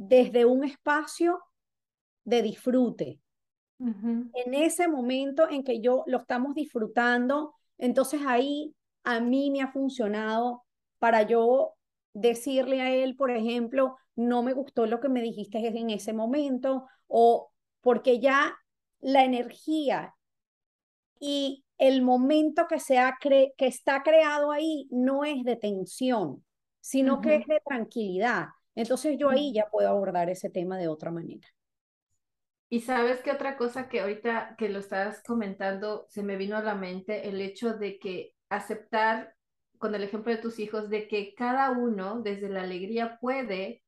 desde 0.00 0.46
un 0.46 0.64
espacio 0.64 1.38
de 2.24 2.40
disfrute. 2.40 3.20
En 3.78 4.54
ese 4.54 4.88
momento 4.88 5.48
en 5.48 5.62
que 5.62 5.80
yo 5.80 6.04
lo 6.06 6.18
estamos 6.18 6.54
disfrutando, 6.54 7.54
entonces 7.76 8.20
ahí 8.26 8.74
a 9.04 9.20
mí 9.20 9.50
me 9.50 9.60
ha 9.60 9.72
funcionado 9.72 10.64
para 10.98 11.22
yo 11.22 11.74
decirle 12.14 12.80
a 12.80 12.90
él, 12.94 13.14
por 13.14 13.30
ejemplo, 13.30 13.96
no 14.16 14.42
me 14.42 14.54
gustó 14.54 14.86
lo 14.86 15.00
que 15.00 15.10
me 15.10 15.22
dijiste 15.22 15.58
en 15.66 15.90
ese 15.90 16.14
momento, 16.14 16.86
o 17.06 17.50
porque 17.82 18.20
ya 18.20 18.56
la 19.00 19.24
energía 19.24 20.14
y 21.18 21.64
el 21.76 22.00
momento 22.02 22.66
que, 22.68 22.80
se 22.80 22.98
que 23.20 23.66
está 23.66 24.02
creado 24.02 24.50
ahí 24.50 24.88
no 24.90 25.24
es 25.24 25.44
de 25.44 25.56
tensión, 25.56 26.44
sino 26.80 27.20
que 27.20 27.36
es 27.36 27.46
de 27.46 27.60
tranquilidad. 27.66 28.46
Entonces 28.74 29.16
yo 29.18 29.30
ahí 29.30 29.52
ya 29.52 29.66
puedo 29.70 29.88
abordar 29.88 30.30
ese 30.30 30.50
tema 30.50 30.78
de 30.78 30.88
otra 30.88 31.10
manera. 31.10 31.46
Y 32.68 32.80
sabes 32.80 33.20
qué 33.20 33.32
otra 33.32 33.56
cosa 33.56 33.88
que 33.88 34.00
ahorita 34.00 34.54
que 34.56 34.68
lo 34.68 34.78
estás 34.78 35.22
comentando 35.24 36.06
se 36.08 36.22
me 36.22 36.36
vino 36.36 36.56
a 36.56 36.62
la 36.62 36.76
mente, 36.76 37.28
el 37.28 37.40
hecho 37.40 37.74
de 37.74 37.98
que 37.98 38.34
aceptar, 38.48 39.34
con 39.78 39.94
el 39.94 40.02
ejemplo 40.04 40.32
de 40.32 40.40
tus 40.40 40.58
hijos, 40.58 40.88
de 40.88 41.08
que 41.08 41.34
cada 41.34 41.70
uno 41.70 42.20
desde 42.20 42.48
la 42.48 42.62
alegría 42.62 43.18
puede 43.20 43.82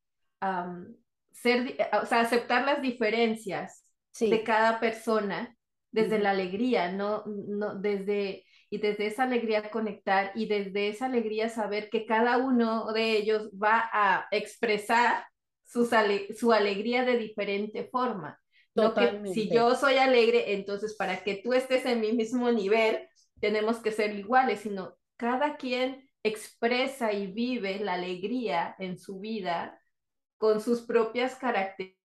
ser, 1.30 1.76
o 2.02 2.06
sea, 2.06 2.20
aceptar 2.20 2.64
las 2.64 2.82
diferencias 2.82 3.84
de 4.18 4.42
cada 4.42 4.80
persona 4.80 5.56
desde 5.90 6.18
la 6.18 6.30
alegría, 6.30 6.90
no, 6.90 7.24
no, 7.26 7.74
desde, 7.76 8.44
y 8.72 8.78
desde 8.78 9.06
esa 9.06 9.24
alegría 9.24 9.70
conectar 9.70 10.32
y 10.34 10.46
desde 10.46 10.88
esa 10.88 11.04
alegría 11.04 11.50
saber 11.50 11.90
que 11.90 12.06
cada 12.06 12.38
uno 12.38 12.90
de 12.94 13.18
ellos 13.18 13.50
va 13.50 13.90
a 13.92 14.28
expresar 14.30 15.26
su, 15.62 15.86
su 16.34 16.52
alegría 16.54 17.04
de 17.04 17.18
diferente 17.18 17.84
forma. 17.92 18.40
Totalmente. 18.72 19.34
si 19.34 19.52
yo 19.52 19.74
soy 19.74 19.98
alegre, 19.98 20.54
entonces 20.54 20.96
para 20.96 21.22
que 21.22 21.42
tú 21.44 21.52
estés 21.52 21.84
en 21.84 22.00
mi 22.00 22.12
mismo 22.14 22.50
nivel, 22.50 23.06
tenemos 23.40 23.76
que 23.76 23.92
ser 23.92 24.16
iguales, 24.16 24.60
sino 24.60 24.96
cada 25.18 25.58
quien 25.58 26.08
expresa 26.22 27.12
y 27.12 27.26
vive 27.26 27.78
la 27.78 27.92
alegría 27.92 28.74
en 28.78 28.96
su 28.96 29.20
vida 29.20 29.78
con 30.38 30.62
sus 30.62 30.80
propias 30.80 31.34
características 31.34 32.01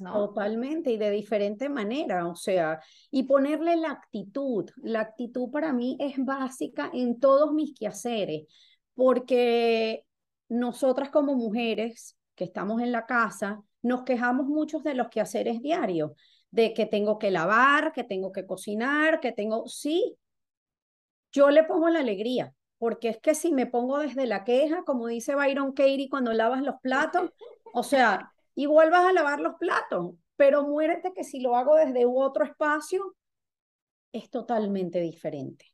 ¿no? 0.00 0.12
Totalmente 0.12 0.90
y 0.90 0.96
de 0.96 1.10
diferente 1.10 1.68
manera, 1.68 2.26
o 2.26 2.34
sea, 2.34 2.80
y 3.10 3.24
ponerle 3.24 3.76
la 3.76 3.90
actitud. 3.90 4.70
La 4.82 5.00
actitud 5.00 5.50
para 5.50 5.72
mí 5.72 5.96
es 6.00 6.14
básica 6.24 6.90
en 6.92 7.20
todos 7.20 7.52
mis 7.52 7.74
quehaceres, 7.74 8.46
porque 8.94 10.04
nosotras 10.48 11.10
como 11.10 11.34
mujeres 11.34 12.16
que 12.34 12.44
estamos 12.44 12.80
en 12.80 12.92
la 12.92 13.06
casa, 13.06 13.62
nos 13.82 14.02
quejamos 14.02 14.46
muchos 14.46 14.82
de 14.82 14.94
los 14.94 15.08
quehaceres 15.08 15.60
diarios, 15.62 16.12
de 16.50 16.74
que 16.74 16.86
tengo 16.86 17.18
que 17.18 17.30
lavar, 17.30 17.92
que 17.92 18.04
tengo 18.04 18.32
que 18.32 18.46
cocinar, 18.46 19.20
que 19.20 19.32
tengo, 19.32 19.68
sí, 19.68 20.16
yo 21.32 21.50
le 21.50 21.64
pongo 21.64 21.88
la 21.88 22.00
alegría, 22.00 22.54
porque 22.78 23.10
es 23.10 23.18
que 23.18 23.34
si 23.34 23.52
me 23.52 23.66
pongo 23.66 23.98
desde 23.98 24.26
la 24.26 24.44
queja, 24.44 24.82
como 24.84 25.06
dice 25.06 25.34
Byron 25.34 25.72
Katie 25.72 26.08
cuando 26.08 26.32
lavas 26.32 26.62
los 26.62 26.76
platos, 26.82 27.30
o 27.72 27.82
sea, 27.82 28.32
y 28.54 28.66
vuelvas 28.66 29.04
a 29.04 29.12
lavar 29.12 29.40
los 29.40 29.54
platos, 29.56 30.14
pero 30.36 30.66
muérete 30.66 31.12
que 31.12 31.24
si 31.24 31.40
lo 31.40 31.56
hago 31.56 31.76
desde 31.76 32.06
otro 32.06 32.44
espacio, 32.44 33.14
es 34.12 34.30
totalmente 34.30 35.00
diferente. 35.00 35.66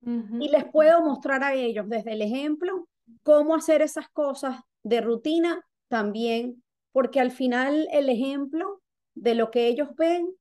Y 0.00 0.48
les 0.48 0.64
puedo 0.70 1.02
mostrar 1.02 1.42
a 1.42 1.54
ellos 1.54 1.88
desde 1.88 2.12
el 2.12 2.22
ejemplo 2.22 2.88
cómo 3.22 3.54
hacer 3.54 3.82
esas 3.82 4.08
cosas 4.10 4.60
de 4.82 5.00
rutina 5.00 5.66
también, 5.88 6.62
porque 6.92 7.20
al 7.20 7.30
final 7.30 7.88
el 7.92 8.08
ejemplo 8.08 8.80
de 9.14 9.34
lo 9.34 9.50
que 9.50 9.66
ellos 9.66 9.88
ven 9.96 10.34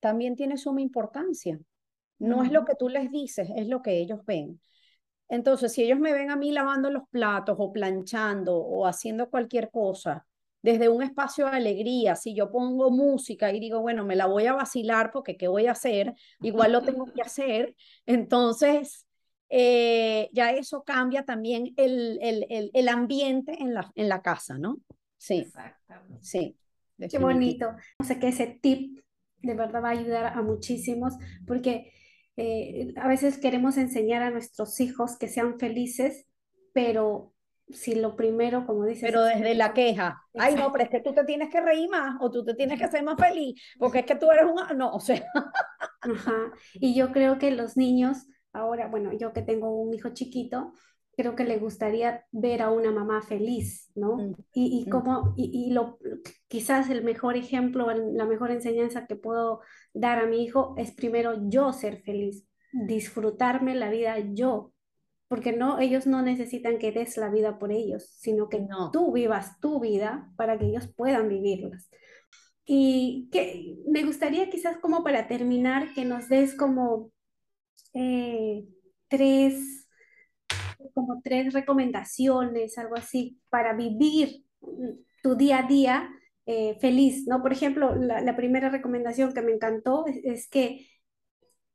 también 0.00 0.36
tiene 0.36 0.56
suma 0.56 0.80
importancia. 0.80 1.58
No 2.18 2.42
es 2.42 2.50
lo 2.50 2.64
que 2.64 2.74
tú 2.74 2.88
les 2.88 3.10
dices, 3.10 3.48
es 3.56 3.68
lo 3.68 3.82
que 3.82 3.98
ellos 3.98 4.20
ven. 4.24 4.60
Entonces, 5.28 5.72
si 5.72 5.82
ellos 5.82 5.98
me 5.98 6.12
ven 6.12 6.30
a 6.30 6.36
mí 6.36 6.52
lavando 6.52 6.90
los 6.90 7.08
platos 7.10 7.56
o 7.58 7.72
planchando 7.72 8.56
o 8.56 8.86
haciendo 8.86 9.28
cualquier 9.28 9.70
cosa 9.70 10.26
desde 10.62 10.88
un 10.88 11.02
espacio 11.02 11.46
de 11.46 11.56
alegría, 11.56 12.16
si 12.16 12.34
yo 12.34 12.50
pongo 12.50 12.90
música 12.90 13.52
y 13.52 13.60
digo, 13.60 13.80
bueno, 13.80 14.04
me 14.04 14.16
la 14.16 14.26
voy 14.26 14.46
a 14.46 14.52
vacilar 14.52 15.10
porque 15.12 15.36
¿qué 15.36 15.48
voy 15.48 15.66
a 15.66 15.72
hacer? 15.72 16.14
Igual 16.40 16.72
lo 16.72 16.82
tengo 16.82 17.06
que 17.12 17.22
hacer. 17.22 17.76
Entonces, 18.04 19.06
eh, 19.48 20.28
ya 20.32 20.50
eso 20.50 20.82
cambia 20.82 21.24
también 21.24 21.72
el, 21.76 22.18
el, 22.20 22.70
el, 22.72 22.88
ambiente 22.88 23.56
en 23.60 23.74
la, 23.74 23.92
en 23.94 24.08
la 24.08 24.22
casa, 24.22 24.58
¿no? 24.58 24.78
Sí. 25.18 25.38
Exactamente. 25.38 26.18
Sí. 26.22 26.56
Qué 27.10 27.18
bonito. 27.18 27.76
O 27.98 28.04
sea 28.04 28.18
que 28.18 28.28
ese 28.28 28.58
tip 28.60 28.98
de 29.42 29.54
verdad 29.54 29.82
va 29.82 29.88
a 29.90 29.92
ayudar 29.92 30.26
a 30.26 30.42
muchísimos 30.42 31.14
porque 31.46 31.92
eh, 32.36 32.92
a 32.96 33.08
veces 33.08 33.38
queremos 33.38 33.76
enseñar 33.76 34.22
a 34.22 34.30
nuestros 34.30 34.78
hijos 34.80 35.16
que 35.18 35.28
sean 35.28 35.58
felices, 35.58 36.26
pero 36.72 37.32
si 37.68 37.94
lo 37.94 38.14
primero, 38.14 38.66
como 38.66 38.84
dices... 38.84 39.04
Pero 39.04 39.24
desde 39.24 39.54
la 39.54 39.72
queja. 39.72 40.22
Ay, 40.34 40.54
no, 40.54 40.70
pero 40.70 40.84
es 40.84 40.90
que 40.90 41.00
tú 41.00 41.12
te 41.12 41.24
tienes 41.24 41.48
que 41.50 41.60
reír 41.60 41.88
más 41.90 42.16
o 42.20 42.30
tú 42.30 42.44
te 42.44 42.54
tienes 42.54 42.78
que 42.78 42.88
ser 42.88 43.02
más 43.02 43.18
feliz, 43.18 43.60
porque 43.78 44.00
es 44.00 44.06
que 44.06 44.16
tú 44.16 44.30
eres 44.30 44.44
un... 44.44 44.78
No, 44.78 44.92
o 44.92 45.00
sea... 45.00 45.24
Ajá. 46.00 46.52
Y 46.74 46.94
yo 46.94 47.10
creo 47.10 47.38
que 47.38 47.50
los 47.50 47.76
niños, 47.76 48.28
ahora, 48.52 48.88
bueno, 48.88 49.12
yo 49.12 49.32
que 49.32 49.42
tengo 49.42 49.74
un 49.74 49.92
hijo 49.94 50.10
chiquito, 50.10 50.72
creo 51.16 51.34
que 51.34 51.44
le 51.44 51.58
gustaría 51.58 52.24
ver 52.30 52.62
a 52.62 52.70
una 52.70 52.92
mamá 52.92 53.22
feliz, 53.22 53.90
¿no? 53.94 54.16
Mm, 54.16 54.34
y, 54.52 54.82
y, 54.82 54.86
mm. 54.86 54.90
como, 54.90 55.34
y, 55.36 55.66
y, 55.66 55.72
lo, 55.72 55.98
quizás 56.46 56.90
el 56.90 57.02
mejor 57.02 57.36
ejemplo, 57.36 57.90
la 57.90 58.26
mejor 58.26 58.50
enseñanza 58.50 59.06
que 59.06 59.16
puedo 59.16 59.60
dar 59.94 60.18
a 60.18 60.26
mi 60.26 60.44
hijo 60.44 60.74
es 60.76 60.92
primero 60.92 61.48
yo 61.48 61.72
ser 61.72 62.02
feliz, 62.02 62.46
disfrutarme 62.72 63.74
la 63.74 63.90
vida 63.90 64.18
yo, 64.34 64.74
porque 65.28 65.52
no, 65.52 65.78
ellos 65.80 66.06
no 66.06 66.22
necesitan 66.22 66.78
que 66.78 66.92
des 66.92 67.16
la 67.16 67.30
vida 67.30 67.58
por 67.58 67.72
ellos, 67.72 68.06
sino 68.18 68.48
que 68.48 68.66
tú 68.92 69.12
vivas 69.12 69.58
tu 69.60 69.80
vida 69.80 70.30
para 70.36 70.58
que 70.58 70.66
ellos 70.66 70.86
puedan 70.94 71.28
vivirlas. 71.28 71.88
Y 72.64 73.28
que 73.32 73.76
me 73.88 74.04
gustaría 74.04 74.50
quizás 74.50 74.76
como 74.78 75.02
para 75.02 75.28
terminar 75.28 75.94
que 75.94 76.04
nos 76.04 76.28
des 76.28 76.54
como 76.54 77.10
eh, 77.94 78.66
tres 79.08 79.85
como 80.94 81.20
tres 81.22 81.52
recomendaciones, 81.52 82.78
algo 82.78 82.96
así, 82.96 83.38
para 83.50 83.74
vivir 83.74 84.44
tu 85.22 85.34
día 85.36 85.58
a 85.60 85.62
día 85.62 86.10
eh, 86.46 86.76
feliz, 86.80 87.26
¿no? 87.26 87.42
Por 87.42 87.52
ejemplo, 87.52 87.96
la, 87.96 88.36
primera 88.36 88.68
recomendación 88.70 89.32
que 89.34 89.42
me 89.42 89.52
encantó 89.52 90.04
es, 90.06 90.48
que 90.48 90.86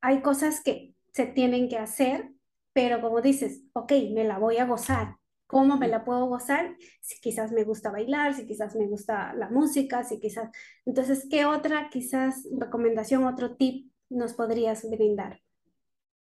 hay 0.01 0.21
cosas 0.21 0.61
que 0.63 0.95
se 1.13 1.25
tienen 1.25 1.69
que 1.69 1.77
hacer, 1.77 2.31
pero 2.73 3.01
como 3.01 3.21
dices, 3.21 3.63
ok, 3.73 3.91
me 4.13 4.23
la 4.23 4.39
voy 4.39 4.57
a 4.57 4.65
gozar. 4.65 5.17
¿Cómo 5.47 5.77
me 5.77 5.89
la 5.89 6.05
puedo 6.05 6.27
gozar? 6.27 6.77
Si 7.01 7.19
quizás 7.19 7.51
me 7.51 7.65
gusta 7.65 7.91
bailar, 7.91 8.33
si 8.33 8.47
quizás 8.47 8.75
me 8.77 8.87
gusta 8.87 9.33
la 9.33 9.49
música, 9.49 10.03
si 10.05 10.19
quizás... 10.19 10.49
Entonces, 10.85 11.27
¿qué 11.29 11.45
otra 11.45 11.89
quizás 11.89 12.47
recomendación, 12.57 13.25
otro 13.25 13.57
tip 13.57 13.91
nos 14.09 14.33
podrías 14.33 14.89
brindar? 14.89 15.41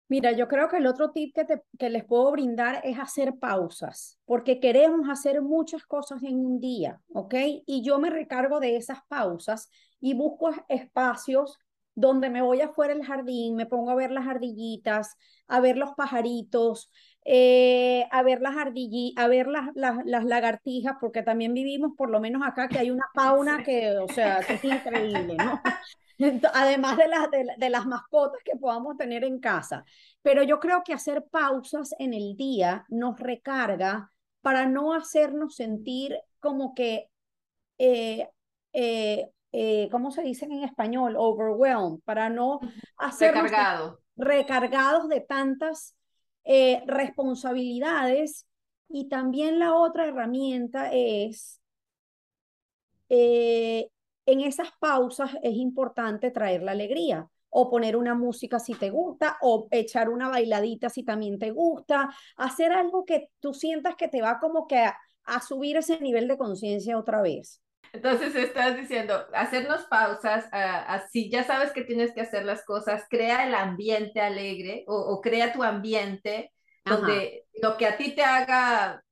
Mira, 0.08 0.32
yo 0.32 0.48
creo 0.48 0.68
que 0.68 0.78
el 0.78 0.86
otro 0.86 1.10
tip 1.10 1.34
que, 1.34 1.46
que 1.78 1.90
les 1.90 2.04
puedo 2.04 2.30
brindar 2.32 2.80
es 2.82 2.98
hacer 2.98 3.34
pausas, 3.38 4.18
porque 4.24 4.58
queremos 4.58 5.08
hacer 5.10 5.42
muchas 5.42 5.84
cosas 5.84 6.22
en 6.22 6.44
un 6.44 6.60
día, 6.60 7.00
¿ok? 7.12 7.34
Y 7.66 7.82
yo 7.82 7.98
me 7.98 8.08
recargo 8.08 8.58
de 8.58 8.76
esas 8.76 9.00
pausas 9.08 9.70
y 10.00 10.14
busco 10.14 10.50
espacios 10.68 11.58
donde 11.94 12.30
me 12.30 12.42
voy 12.42 12.60
afuera 12.60 12.94
del 12.94 13.04
jardín, 13.04 13.56
me 13.56 13.66
pongo 13.66 13.90
a 13.90 13.96
ver 13.96 14.12
las 14.12 14.26
ardillitas, 14.28 15.16
a 15.48 15.58
ver 15.60 15.76
los 15.76 15.90
pajaritos, 15.94 16.92
eh, 17.24 18.06
a 18.12 18.22
ver 18.22 18.40
las 18.40 18.56
ardillitas, 18.56 19.24
a 19.24 19.26
ver 19.26 19.48
las, 19.48 19.70
las, 19.74 20.06
las, 20.06 20.24
lagartijas, 20.24 20.94
porque 21.00 21.24
también 21.24 21.54
vivimos, 21.54 21.92
por 21.96 22.08
lo 22.08 22.20
menos 22.20 22.42
acá, 22.46 22.68
que 22.68 22.78
hay 22.78 22.92
una 22.92 23.04
fauna 23.14 23.64
que, 23.64 23.96
o 23.98 24.06
sea, 24.08 24.40
que 24.46 24.54
es 24.54 24.64
increíble, 24.64 25.34
¿no? 25.34 25.60
además 26.54 26.96
de, 26.96 27.08
las 27.08 27.30
de, 27.30 27.70
las 27.70 27.86
mascotas 27.86 28.40
que 28.44 28.56
podamos 28.56 28.96
tener 28.96 29.24
en 29.24 29.38
casa. 29.40 29.84
Pero 30.22 30.42
yo 30.42 30.58
creo 30.58 30.82
que 30.84 30.92
hacer 30.92 31.24
pausas 31.30 31.94
en 31.98 32.14
el 32.14 32.36
día 32.36 32.84
nos 32.88 33.18
recarga 33.18 34.10
para 34.40 34.66
no 34.66 34.94
hacernos 34.94 35.56
sentir 35.56 36.18
como 36.40 36.74
que, 36.74 37.10
eh, 37.78 38.28
eh, 38.72 39.30
eh, 39.52 39.88
¿cómo 39.90 40.10
se 40.10 40.22
dice 40.22 40.46
en 40.46 40.64
español? 40.64 41.14
Overwhelmed, 41.16 42.00
para 42.04 42.28
no 42.28 42.60
hacernos 42.96 43.50
recargados 44.16 45.08
de 45.08 45.20
tantas 45.20 45.94
responsabilidades. 46.86 48.46
Y 48.88 49.08
también 49.08 49.58
la 49.58 49.74
otra 49.74 50.06
herramienta 50.06 50.90
es 50.92 51.60
en 54.28 54.42
esas 54.42 54.68
pausas 54.78 55.30
es 55.42 55.54
importante 55.54 56.30
traer 56.30 56.62
la 56.62 56.72
alegría 56.72 57.26
o 57.48 57.70
poner 57.70 57.96
una 57.96 58.14
música 58.14 58.58
si 58.58 58.74
te 58.74 58.90
gusta, 58.90 59.38
o 59.40 59.68
echar 59.70 60.10
una 60.10 60.28
bailadita 60.28 60.90
si 60.90 61.02
también 61.02 61.38
te 61.38 61.50
gusta, 61.50 62.14
hacer 62.36 62.72
algo 62.72 63.06
que 63.06 63.30
tú 63.40 63.54
sientas 63.54 63.96
que 63.96 64.06
te 64.06 64.20
va 64.20 64.38
como 64.38 64.66
que 64.66 64.80
a, 64.80 64.96
subir 65.40 65.78
ese 65.78 65.98
nivel 66.00 66.28
de 66.28 66.36
conciencia 66.36 66.98
otra 66.98 67.22
vez. 67.22 67.62
Entonces 67.94 68.34
estás 68.34 68.76
diciendo, 68.76 69.26
hacernos 69.32 69.84
pausas, 69.84 70.46
así 70.52 71.30
ya 71.30 71.42
sabes 71.44 71.72
que 71.72 71.84
tienes 71.84 72.12
que 72.12 72.20
hacer 72.20 72.44
las 72.44 72.64
cosas, 72.66 73.04
crea 73.08 73.46
el 73.46 73.54
ambiente 73.54 74.20
alegre 74.20 74.84
o, 74.86 75.20
crea 75.22 75.54
tu 75.54 75.62
ambiente 75.62 76.52
donde 76.84 77.46
lo 77.62 77.78
que 77.78 77.86
a 77.86 77.96
ti 77.96 78.14
te 78.14 78.24
haga 78.24 79.02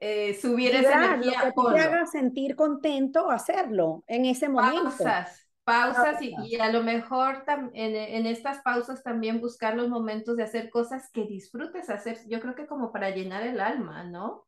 eh, 0.00 0.34
subir 0.40 0.74
esa 0.74 0.94
energía. 0.94 1.52
Lo 1.54 1.68
que 1.68 1.74
te 1.74 1.80
haga 1.80 2.06
sentir 2.06 2.56
contento 2.56 3.30
hacerlo 3.30 4.02
en 4.06 4.24
ese 4.24 4.48
momento. 4.48 4.84
Pausas, 4.84 5.46
pausas 5.62 6.22
y, 6.22 6.56
a 6.56 6.72
lo 6.72 6.82
mejor 6.82 7.44
en, 7.74 7.94
en, 7.94 8.26
estas 8.26 8.62
pausas 8.62 9.02
también 9.02 9.40
buscar 9.40 9.76
los 9.76 9.88
momentos 9.88 10.36
de 10.36 10.42
hacer 10.42 10.70
cosas 10.70 11.10
que 11.12 11.26
disfrutes 11.26 11.90
hacer, 11.90 12.18
yo 12.28 12.40
creo 12.40 12.54
que 12.54 12.66
como 12.66 12.90
para 12.90 13.10
llenar 13.10 13.46
el 13.46 13.60
alma, 13.60 14.04
¿no? 14.04 14.46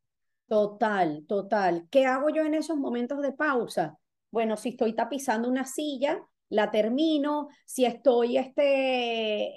Total, 0.49 1.25
total. 1.29 1.87
¿Qué 1.91 2.07
hago 2.07 2.29
yo 2.31 2.43
en 2.43 2.55
esos 2.55 2.77
momentos 2.77 3.23
de 3.23 3.33
pausa? 3.33 3.97
Bueno, 4.31 4.57
si 4.57 4.71
estoy 4.71 4.95
tapizando 4.95 5.49
una 5.49 5.65
silla, 5.65 6.21
la 6.49 6.71
termino. 6.71 7.49
Si 7.65 7.85
estoy 7.85 8.37
este, 8.37 8.65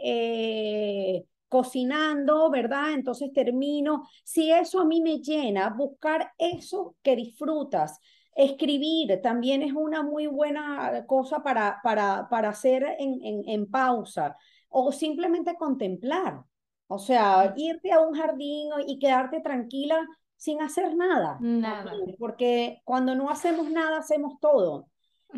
eh, 0.05 1.25
cocinando, 1.55 2.49
¿verdad? 2.49 2.91
Entonces 2.91 3.31
termino. 3.31 4.03
Si 4.25 4.51
eso 4.51 4.81
a 4.81 4.85
mí 4.85 4.99
me 4.99 5.19
llena, 5.19 5.69
buscar 5.69 6.33
eso 6.37 6.97
que 7.01 7.15
disfrutas. 7.15 7.97
Escribir 8.35 9.21
también 9.21 9.61
es 9.61 9.71
una 9.71 10.03
muy 10.03 10.27
buena 10.27 11.05
cosa 11.07 11.41
para, 11.43 11.79
para, 11.81 12.27
para 12.29 12.49
hacer 12.49 12.83
en, 12.99 13.23
en, 13.23 13.47
en 13.47 13.71
pausa 13.71 14.35
o 14.67 14.91
simplemente 14.91 15.55
contemplar. 15.55 16.43
O 16.87 16.99
sea, 16.99 17.53
irte 17.55 17.93
a 17.93 18.01
un 18.01 18.13
jardín 18.15 18.71
y 18.85 18.99
quedarte 18.99 19.39
tranquila 19.39 20.05
sin 20.35 20.61
hacer 20.61 20.93
nada. 20.93 21.37
Nada. 21.39 21.93
Porque 22.19 22.81
cuando 22.83 23.15
no 23.15 23.29
hacemos 23.29 23.71
nada, 23.71 23.99
hacemos 23.99 24.41
todo. 24.41 24.89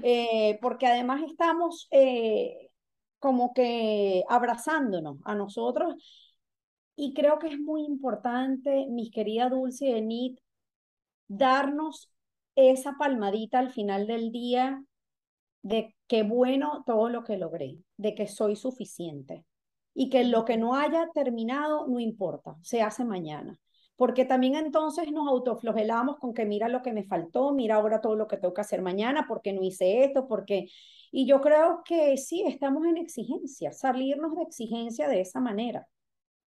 Eh, 0.01 0.57
porque 0.63 0.87
además 0.87 1.21
estamos 1.21 1.87
eh, 1.91 2.71
como 3.19 3.53
que 3.53 4.23
abrazándonos 4.29 5.17
a 5.25 5.35
nosotros. 5.35 5.95
Y 6.95 7.13
creo 7.13 7.39
que 7.39 7.47
es 7.47 7.59
muy 7.59 7.83
importante, 7.85 8.87
mis 8.89 9.11
queridas 9.11 9.51
Dulce 9.51 9.87
y 9.87 9.91
Enid, 9.91 10.37
darnos 11.27 12.09
esa 12.55 12.95
palmadita 12.97 13.59
al 13.59 13.71
final 13.71 14.07
del 14.07 14.31
día 14.31 14.83
de 15.61 15.95
que 16.07 16.23
bueno 16.23 16.83
todo 16.85 17.09
lo 17.09 17.23
que 17.23 17.37
logré, 17.37 17.77
de 17.97 18.15
que 18.15 18.27
soy 18.27 18.55
suficiente 18.55 19.45
y 19.93 20.09
que 20.09 20.23
lo 20.23 20.45
que 20.45 20.57
no 20.57 20.75
haya 20.75 21.09
terminado 21.13 21.87
no 21.87 21.99
importa, 21.99 22.55
se 22.61 22.81
hace 22.81 23.03
mañana. 23.05 23.59
Porque 23.97 24.23
también 24.23 24.55
entonces 24.55 25.11
nos 25.11 25.27
autoflogelamos 25.27 26.17
con 26.17 26.33
que 26.33 26.45
mira 26.45 26.69
lo 26.69 26.81
que 26.81 26.93
me 26.93 27.03
faltó, 27.03 27.51
mira 27.51 27.75
ahora 27.75 27.99
todo 27.99 28.15
lo 28.15 28.27
que 28.27 28.37
tengo 28.37 28.53
que 28.53 28.61
hacer 28.61 28.81
mañana, 28.81 29.25
porque 29.27 29.51
no 29.51 29.61
hice 29.61 30.05
esto, 30.05 30.27
porque... 30.27 30.67
Y 31.11 31.25
yo 31.25 31.41
creo 31.41 31.81
que 31.83 32.15
sí, 32.17 32.43
estamos 32.47 32.85
en 32.85 32.97
exigencia, 32.97 33.73
salirnos 33.73 34.35
de 34.35 34.43
exigencia 34.43 35.09
de 35.09 35.21
esa 35.21 35.41
manera. 35.41 35.87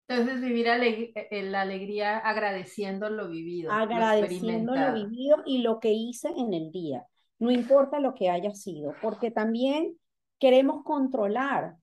Entonces, 0.08 0.40
vivir 0.40 0.66
eh, 0.68 1.42
la 1.44 1.62
alegría 1.62 2.18
agradeciendo 2.18 3.08
lo 3.08 3.28
vivido. 3.28 3.72
Agradeciendo 3.72 4.74
lo, 4.74 4.94
vivido 4.94 5.38
y 5.46 5.58
lo 5.58 5.80
que 5.80 5.92
hice 5.92 6.28
en 6.28 6.52
el 6.52 6.70
día. 6.70 7.06
No 7.38 7.50
importa 7.50 7.98
lo 7.98 8.14
que 8.14 8.30
haya 8.30 8.52
sido, 8.52 8.94
porque 9.02 9.30
también 9.30 9.98
queremos 10.38 10.84
controlar 10.84 11.76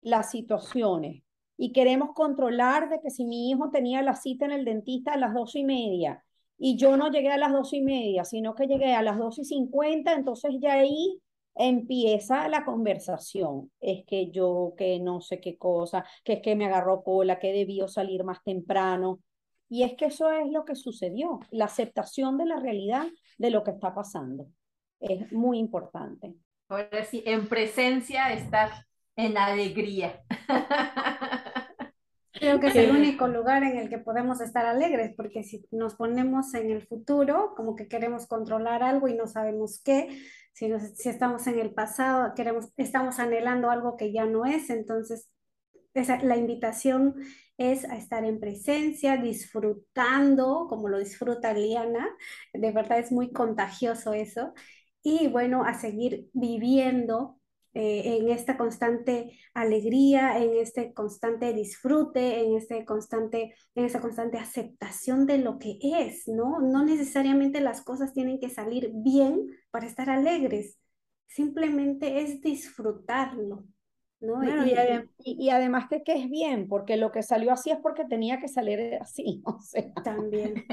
las 0.00 0.30
situaciones 0.30 1.22
y 1.56 1.72
queremos 1.72 2.10
controlar 2.14 2.88
de 2.88 3.00
que 3.00 3.10
si 3.10 3.24
mi 3.24 3.50
hijo 3.50 3.70
tenía 3.70 4.02
la 4.02 4.14
cita 4.14 4.44
en 4.44 4.52
el 4.52 4.64
dentista 4.64 5.14
a 5.14 5.16
las 5.16 5.34
dos 5.34 5.56
y 5.56 5.64
media 5.64 6.22
y 6.58 6.76
yo 6.76 6.96
no 6.96 7.10
llegué 7.10 7.30
a 7.30 7.38
las 7.38 7.52
dos 7.52 7.72
y 7.72 7.82
media, 7.82 8.24
sino 8.24 8.54
que 8.54 8.66
llegué 8.66 8.94
a 8.94 9.02
las 9.02 9.18
dos 9.18 9.38
y 9.38 9.44
cincuenta, 9.44 10.14
entonces 10.14 10.56
ya 10.60 10.74
ahí 10.74 11.20
empieza 11.54 12.48
la 12.48 12.64
conversación. 12.64 13.70
Es 13.80 14.04
que 14.06 14.30
yo, 14.30 14.74
que 14.76 14.98
no 15.00 15.20
sé 15.20 15.40
qué 15.40 15.58
cosa, 15.58 16.04
que 16.24 16.34
es 16.34 16.42
que 16.42 16.56
me 16.56 16.66
agarró 16.66 17.02
cola, 17.02 17.38
que 17.38 17.52
debió 17.52 17.88
salir 17.88 18.24
más 18.24 18.42
temprano. 18.42 19.20
Y 19.68 19.82
es 19.82 19.94
que 19.94 20.06
eso 20.06 20.30
es 20.30 20.50
lo 20.50 20.64
que 20.64 20.76
sucedió, 20.76 21.40
la 21.50 21.64
aceptación 21.64 22.38
de 22.38 22.46
la 22.46 22.60
realidad 22.60 23.06
de 23.38 23.50
lo 23.50 23.64
que 23.64 23.72
está 23.72 23.94
pasando. 23.94 24.46
Es 25.00 25.30
muy 25.32 25.58
importante. 25.58 26.34
Ahora 26.68 27.04
sí, 27.04 27.22
en 27.26 27.48
presencia 27.48 28.32
estar 28.32 28.70
en 29.16 29.36
alegría. 29.36 30.22
Creo 32.38 32.60
que 32.60 32.66
es 32.68 32.76
el 32.76 32.90
único 32.90 33.28
lugar 33.28 33.62
en 33.62 33.78
el 33.78 33.88
que 33.88 33.98
podemos 33.98 34.40
estar 34.40 34.66
alegres, 34.66 35.14
porque 35.16 35.42
si 35.42 35.64
nos 35.70 35.94
ponemos 35.94 36.52
en 36.54 36.70
el 36.70 36.86
futuro, 36.86 37.54
como 37.56 37.76
que 37.76 37.88
queremos 37.88 38.26
controlar 38.26 38.82
algo 38.82 39.08
y 39.08 39.14
no 39.14 39.26
sabemos 39.26 39.80
qué, 39.82 40.22
si, 40.52 40.70
si 40.94 41.08
estamos 41.08 41.46
en 41.46 41.58
el 41.58 41.72
pasado, 41.72 42.34
queremos, 42.34 42.68
estamos 42.76 43.18
anhelando 43.18 43.70
algo 43.70 43.96
que 43.96 44.12
ya 44.12 44.26
no 44.26 44.44
es, 44.44 44.68
entonces 44.70 45.30
esa, 45.94 46.22
la 46.22 46.36
invitación 46.36 47.14
es 47.56 47.84
a 47.84 47.96
estar 47.96 48.24
en 48.24 48.38
presencia, 48.38 49.16
disfrutando, 49.16 50.66
como 50.68 50.88
lo 50.88 50.98
disfruta 50.98 51.54
Liana, 51.54 52.06
de 52.52 52.70
verdad 52.70 52.98
es 52.98 53.12
muy 53.12 53.32
contagioso 53.32 54.12
eso, 54.12 54.52
y 55.02 55.28
bueno, 55.28 55.64
a 55.64 55.74
seguir 55.74 56.28
viviendo 56.34 57.38
eh, 57.78 58.16
en 58.16 58.30
esta 58.30 58.56
constante 58.56 59.38
alegría, 59.52 60.42
en 60.42 60.56
este 60.56 60.94
constante 60.94 61.52
disfrute, 61.52 62.40
en, 62.40 62.56
este 62.56 62.86
constante, 62.86 63.54
en 63.74 63.84
esa 63.84 64.00
constante 64.00 64.38
aceptación 64.38 65.26
de 65.26 65.36
lo 65.36 65.58
que 65.58 65.78
es, 65.82 66.26
¿no? 66.26 66.58
No 66.60 66.86
necesariamente 66.86 67.60
las 67.60 67.82
cosas 67.82 68.14
tienen 68.14 68.40
que 68.40 68.48
salir 68.48 68.92
bien 68.94 69.50
para 69.70 69.86
estar 69.86 70.08
alegres, 70.08 70.78
simplemente 71.26 72.22
es 72.22 72.40
disfrutarlo. 72.40 73.66
¿no? 74.20 74.42
y, 74.42 74.74
y, 75.18 75.50
además 75.50 75.86
que, 75.90 76.02
que 76.02 76.14
es 76.14 76.30
bien, 76.30 76.68
porque 76.68 76.96
lo 76.96 77.12
que 77.12 77.22
salió 77.22 77.52
así 77.52 77.70
es 77.70 77.78
porque 77.82 78.06
tenía 78.06 78.40
que 78.40 78.48
salir 78.48 78.94
así, 79.02 79.42
o 79.44 79.60
sea. 79.60 79.92
También. 80.02 80.64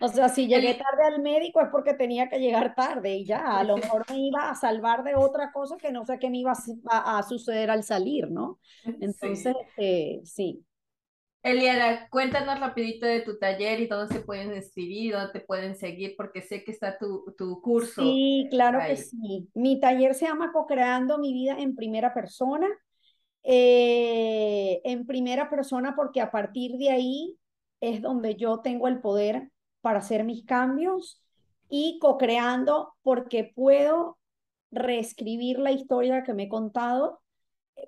O 0.00 0.08
sea, 0.08 0.28
si 0.28 0.46
llegué 0.46 0.74
tarde 0.74 1.04
al 1.14 1.22
médico 1.22 1.60
es 1.60 1.68
porque 1.70 1.94
tenía 1.94 2.28
que 2.28 2.38
llegar 2.38 2.74
tarde 2.74 3.16
y 3.16 3.24
ya, 3.24 3.58
a 3.58 3.64
lo 3.64 3.76
mejor 3.76 4.04
me 4.10 4.18
iba 4.18 4.50
a 4.50 4.54
salvar 4.54 5.04
de 5.04 5.14
otra 5.14 5.52
cosa 5.52 5.76
que 5.76 5.92
no 5.92 6.04
sé 6.04 6.18
qué 6.18 6.30
me 6.30 6.38
iba 6.38 6.52
a, 6.86 7.22
suceder 7.22 7.70
al 7.70 7.82
salir, 7.82 8.30
¿no? 8.30 8.58
Entonces, 8.84 9.54
sí. 9.54 9.72
Eh, 9.76 10.20
sí. 10.24 10.64
Eliana, 11.42 12.08
cuéntanos 12.08 12.58
rapidito 12.58 13.04
de 13.04 13.20
tu 13.20 13.38
taller 13.38 13.78
y 13.80 13.86
dónde 13.86 14.14
se 14.14 14.20
pueden 14.20 14.54
inscribir, 14.54 15.12
dónde 15.12 15.32
te 15.32 15.40
pueden 15.40 15.76
seguir, 15.76 16.14
porque 16.16 16.40
sé 16.40 16.64
que 16.64 16.70
está 16.70 16.96
tu, 16.96 17.34
tu 17.36 17.60
curso. 17.60 18.02
Sí, 18.02 18.46
claro 18.50 18.78
que 18.86 18.96
sí. 18.96 19.48
Mi 19.52 19.78
taller 19.78 20.14
se 20.14 20.24
llama 20.24 20.52
Co-creando 20.52 21.18
mi 21.18 21.34
vida 21.34 21.56
en 21.58 21.76
primera 21.76 22.14
persona. 22.14 22.68
Eh, 23.46 24.80
en 24.84 25.04
primera 25.04 25.50
persona 25.50 25.94
porque 25.94 26.22
a 26.22 26.30
partir 26.30 26.78
de 26.78 26.88
ahí 26.88 27.38
es 27.90 28.02
donde 28.02 28.36
yo 28.36 28.60
tengo 28.60 28.88
el 28.88 29.00
poder 29.00 29.50
para 29.80 29.98
hacer 29.98 30.24
mis 30.24 30.44
cambios 30.44 31.22
y 31.68 31.98
co-creando 32.00 32.94
porque 33.02 33.52
puedo 33.54 34.18
reescribir 34.70 35.58
la 35.58 35.72
historia 35.72 36.22
que 36.22 36.34
me 36.34 36.44
he 36.44 36.48
contado, 36.48 37.20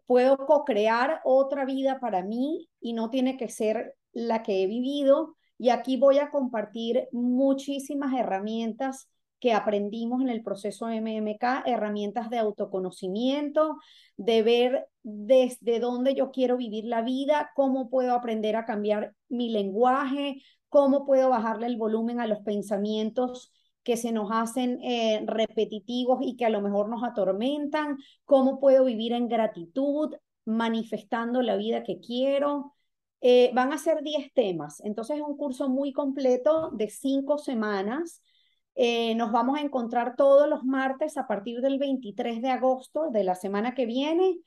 puedo 0.06 0.36
co-crear 0.38 1.20
otra 1.24 1.64
vida 1.64 2.00
para 2.00 2.22
mí 2.22 2.68
y 2.80 2.92
no 2.92 3.10
tiene 3.10 3.36
que 3.36 3.48
ser 3.48 3.94
la 4.12 4.42
que 4.42 4.62
he 4.62 4.66
vivido. 4.66 5.36
Y 5.58 5.70
aquí 5.70 5.96
voy 5.96 6.18
a 6.18 6.30
compartir 6.30 7.08
muchísimas 7.12 8.12
herramientas 8.14 9.08
que 9.40 9.52
aprendimos 9.52 10.22
en 10.22 10.28
el 10.28 10.42
proceso 10.42 10.88
MMK, 10.88 11.66
herramientas 11.66 12.30
de 12.30 12.38
autoconocimiento, 12.38 13.78
de 14.16 14.42
ver 14.42 14.88
desde 15.08 15.78
dónde 15.78 16.16
yo 16.16 16.32
quiero 16.32 16.56
vivir 16.56 16.84
la 16.84 17.00
vida, 17.00 17.52
cómo 17.54 17.88
puedo 17.88 18.12
aprender 18.12 18.56
a 18.56 18.64
cambiar 18.64 19.14
mi 19.28 19.50
lenguaje, 19.50 20.42
cómo 20.68 21.06
puedo 21.06 21.30
bajarle 21.30 21.68
el 21.68 21.76
volumen 21.76 22.18
a 22.18 22.26
los 22.26 22.40
pensamientos 22.40 23.52
que 23.84 23.96
se 23.96 24.10
nos 24.10 24.30
hacen 24.32 24.82
eh, 24.82 25.22
repetitivos 25.24 26.18
y 26.22 26.36
que 26.36 26.44
a 26.44 26.50
lo 26.50 26.60
mejor 26.60 26.88
nos 26.88 27.04
atormentan, 27.04 27.98
cómo 28.24 28.58
puedo 28.58 28.84
vivir 28.84 29.12
en 29.12 29.28
gratitud, 29.28 30.12
manifestando 30.44 31.40
la 31.40 31.54
vida 31.54 31.84
que 31.84 32.00
quiero. 32.00 32.74
Eh, 33.20 33.52
van 33.54 33.72
a 33.72 33.78
ser 33.78 34.02
10 34.02 34.32
temas, 34.34 34.80
entonces 34.80 35.18
es 35.18 35.22
un 35.22 35.36
curso 35.36 35.68
muy 35.68 35.92
completo 35.92 36.72
de 36.72 36.90
5 36.90 37.38
semanas. 37.38 38.22
Eh, 38.74 39.14
nos 39.14 39.30
vamos 39.30 39.56
a 39.56 39.62
encontrar 39.62 40.16
todos 40.16 40.48
los 40.48 40.64
martes 40.64 41.16
a 41.16 41.28
partir 41.28 41.60
del 41.60 41.78
23 41.78 42.42
de 42.42 42.50
agosto 42.50 43.10
de 43.12 43.22
la 43.22 43.36
semana 43.36 43.72
que 43.76 43.86
viene 43.86 44.40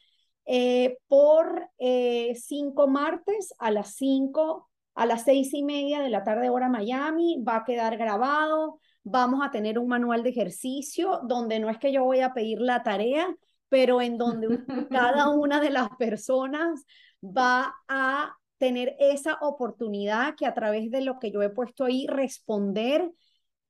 eh, 0.51 0.97
por 1.07 1.69
eh, 1.77 2.33
cinco 2.33 2.87
martes 2.87 3.53
a 3.59 3.69
las 3.69 3.93
cinco, 3.93 4.67
a 4.95 5.05
las 5.05 5.23
seis 5.23 5.53
y 5.53 5.61
media 5.61 6.01
de 6.01 6.09
la 6.09 6.23
tarde 6.23 6.49
hora 6.49 6.69
Miami. 6.69 7.43
Va 7.47 7.57
a 7.57 7.63
quedar 7.63 7.97
grabado. 7.97 8.79
Vamos 9.03 9.45
a 9.45 9.51
tener 9.51 9.77
un 9.77 9.87
manual 9.87 10.23
de 10.23 10.31
ejercicio 10.31 11.21
donde 11.27 11.59
no 11.59 11.69
es 11.69 11.77
que 11.77 11.91
yo 11.91 12.03
voy 12.03 12.21
a 12.21 12.33
pedir 12.33 12.61
la 12.61 12.81
tarea, 12.81 13.27
pero 13.69 14.01
en 14.01 14.17
donde 14.17 14.47
cada 14.89 15.29
una 15.29 15.61
de 15.61 15.69
las 15.69 15.89
personas 15.99 16.83
va 17.21 17.75
a 17.87 18.35
tener 18.57 18.95
esa 18.97 19.37
oportunidad 19.41 20.33
que 20.35 20.47
a 20.47 20.55
través 20.55 20.89
de 20.89 21.01
lo 21.01 21.19
que 21.19 21.31
yo 21.31 21.43
he 21.43 21.51
puesto 21.51 21.85
ahí 21.85 22.07
responder 22.07 23.11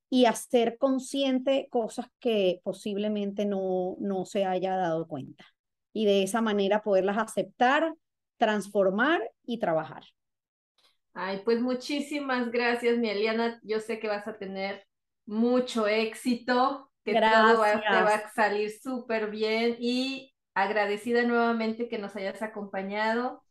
y 0.10 0.26
hacer 0.26 0.78
consciente 0.78 1.68
cosas 1.70 2.08
que 2.20 2.62
posiblemente 2.64 3.46
no, 3.46 3.98
no 4.00 4.24
se 4.24 4.46
haya 4.46 4.78
dado 4.78 5.10
cuenta. 5.10 5.46
Y 6.00 6.06
de 6.06 6.24
esa 6.24 6.40
manera 6.40 6.82
poderlas 6.82 7.18
aceptar, 7.18 7.94
transformar 8.38 9.20
y 9.44 9.60
trabajar. 9.60 10.04
Ay, 11.14 11.42
pues 11.44 11.60
muchísimas 11.60 12.50
gracias, 12.52 12.98
mi 12.98 13.10
Eliana. 13.10 13.60
Yo 13.64 13.82
sé 13.82 14.00
que 14.00 14.08
vas 14.08 14.26
a 14.26 14.38
tener 14.38 14.88
mucho 15.26 15.88
éxito, 15.88 16.90
que 17.04 17.20
todo 17.20 17.60
va, 17.60 17.82
te 17.82 18.02
va 18.02 18.16
a 18.16 18.32
salir 18.32 18.72
súper 18.72 19.30
bien 19.30 19.76
y 19.78 20.34
agradecida 20.54 21.24
nuevamente 21.24 21.90
que 21.90 21.98
nos 21.98 22.16
hayas 22.16 22.42
acompañado, 22.42 23.44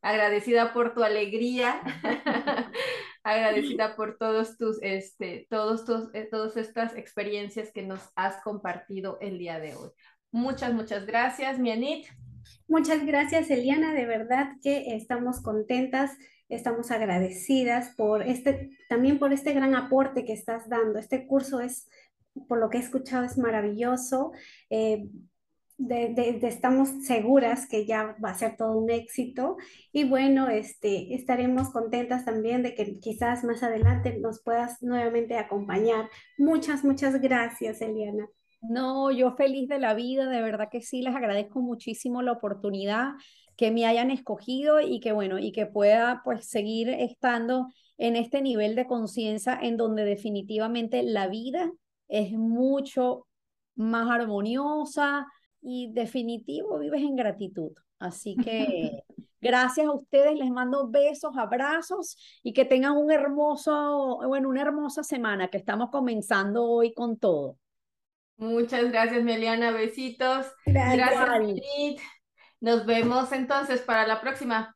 agradecida 0.00 0.72
por 0.72 0.94
tu 0.94 1.04
alegría, 1.04 1.82
agradecida 3.24 3.94
por 3.94 4.16
todos 4.16 4.56
tus, 4.56 4.78
este, 4.80 5.46
todos 5.50 5.84
tus, 5.84 6.14
eh, 6.14 6.26
todas 6.30 6.56
estas 6.56 6.96
experiencias 6.96 7.70
que 7.72 7.82
nos 7.82 8.00
has 8.16 8.42
compartido 8.42 9.18
el 9.20 9.38
día 9.38 9.60
de 9.60 9.76
hoy. 9.76 9.90
Muchas, 10.32 10.72
muchas 10.72 11.06
gracias, 11.06 11.58
Mianit. 11.58 12.06
Muchas 12.68 13.04
gracias, 13.04 13.50
Eliana. 13.50 13.92
De 13.92 14.06
verdad 14.06 14.52
que 14.62 14.94
estamos 14.94 15.40
contentas, 15.40 16.12
estamos 16.48 16.90
agradecidas 16.90 17.94
por 17.96 18.22
este, 18.22 18.70
también 18.88 19.18
por 19.18 19.32
este 19.32 19.52
gran 19.52 19.74
aporte 19.74 20.24
que 20.24 20.32
estás 20.32 20.68
dando. 20.68 20.98
Este 20.98 21.26
curso 21.26 21.60
es, 21.60 21.88
por 22.48 22.58
lo 22.58 22.70
que 22.70 22.78
he 22.78 22.80
escuchado, 22.80 23.24
es 23.24 23.38
maravilloso. 23.38 24.32
Eh, 24.70 25.08
estamos 26.42 26.90
seguras 27.06 27.66
que 27.66 27.86
ya 27.86 28.14
va 28.22 28.30
a 28.30 28.38
ser 28.38 28.56
todo 28.56 28.76
un 28.76 28.90
éxito 28.90 29.56
y 29.92 30.04
bueno, 30.04 30.48
este, 30.48 31.14
estaremos 31.14 31.70
contentas 31.70 32.26
también 32.26 32.62
de 32.62 32.74
que 32.74 32.98
quizás 32.98 33.44
más 33.44 33.62
adelante 33.62 34.18
nos 34.20 34.42
puedas 34.42 34.82
nuevamente 34.82 35.38
acompañar. 35.38 36.10
Muchas, 36.36 36.84
muchas 36.84 37.20
gracias, 37.20 37.80
Eliana. 37.80 38.28
No, 38.62 39.10
yo 39.10 39.32
feliz 39.36 39.68
de 39.68 39.78
la 39.78 39.94
vida, 39.94 40.26
de 40.28 40.42
verdad 40.42 40.68
que 40.70 40.82
sí, 40.82 41.02
les 41.02 41.14
agradezco 41.16 41.60
muchísimo 41.60 42.20
la 42.22 42.32
oportunidad 42.32 43.12
que 43.56 43.70
me 43.70 43.86
hayan 43.86 44.10
escogido 44.10 44.80
y 44.80 45.00
que 45.00 45.12
bueno, 45.12 45.38
y 45.38 45.52
que 45.52 45.66
pueda 45.66 46.22
pues 46.24 46.46
seguir 46.48 46.88
estando 46.90 47.68
en 47.98 48.16
este 48.16 48.42
nivel 48.42 48.74
de 48.74 48.86
conciencia 48.86 49.58
en 49.60 49.76
donde 49.76 50.04
definitivamente 50.04 51.02
la 51.02 51.28
vida 51.28 51.70
es 52.08 52.32
mucho 52.32 53.26
más 53.76 54.10
armoniosa 54.10 55.26
y 55.62 55.92
definitivo 55.92 56.78
vives 56.78 57.02
en 57.02 57.16
gratitud. 57.16 57.72
Así 57.98 58.36
que 58.36 59.04
gracias 59.40 59.86
a 59.86 59.92
ustedes, 59.92 60.38
les 60.38 60.50
mando 60.50 60.88
besos, 60.88 61.36
abrazos 61.36 62.16
y 62.42 62.52
que 62.52 62.64
tengan 62.66 62.96
un 62.96 63.10
hermoso, 63.10 64.20
bueno, 64.26 64.48
una 64.50 64.62
hermosa 64.62 65.02
semana 65.02 65.48
que 65.48 65.58
estamos 65.58 65.90
comenzando 65.90 66.64
hoy 66.64 66.92
con 66.94 67.18
todo. 67.18 67.59
Muchas 68.40 68.90
gracias, 68.90 69.22
Meliana. 69.22 69.70
Besitos. 69.70 70.46
Gracias, 70.64 70.96
gracias 70.96 72.02
Nos 72.60 72.86
vemos 72.86 73.30
entonces 73.32 73.82
para 73.82 74.06
la 74.06 74.22
próxima. 74.22 74.74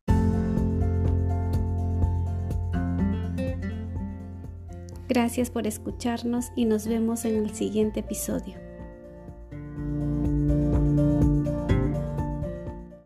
Gracias 5.09 5.50
por 5.50 5.66
escucharnos 5.66 6.50
y 6.57 6.66
nos 6.66 6.87
vemos 6.87 7.24
en 7.24 7.37
el 7.37 7.55
siguiente 7.55 8.00
episodio. 8.00 8.55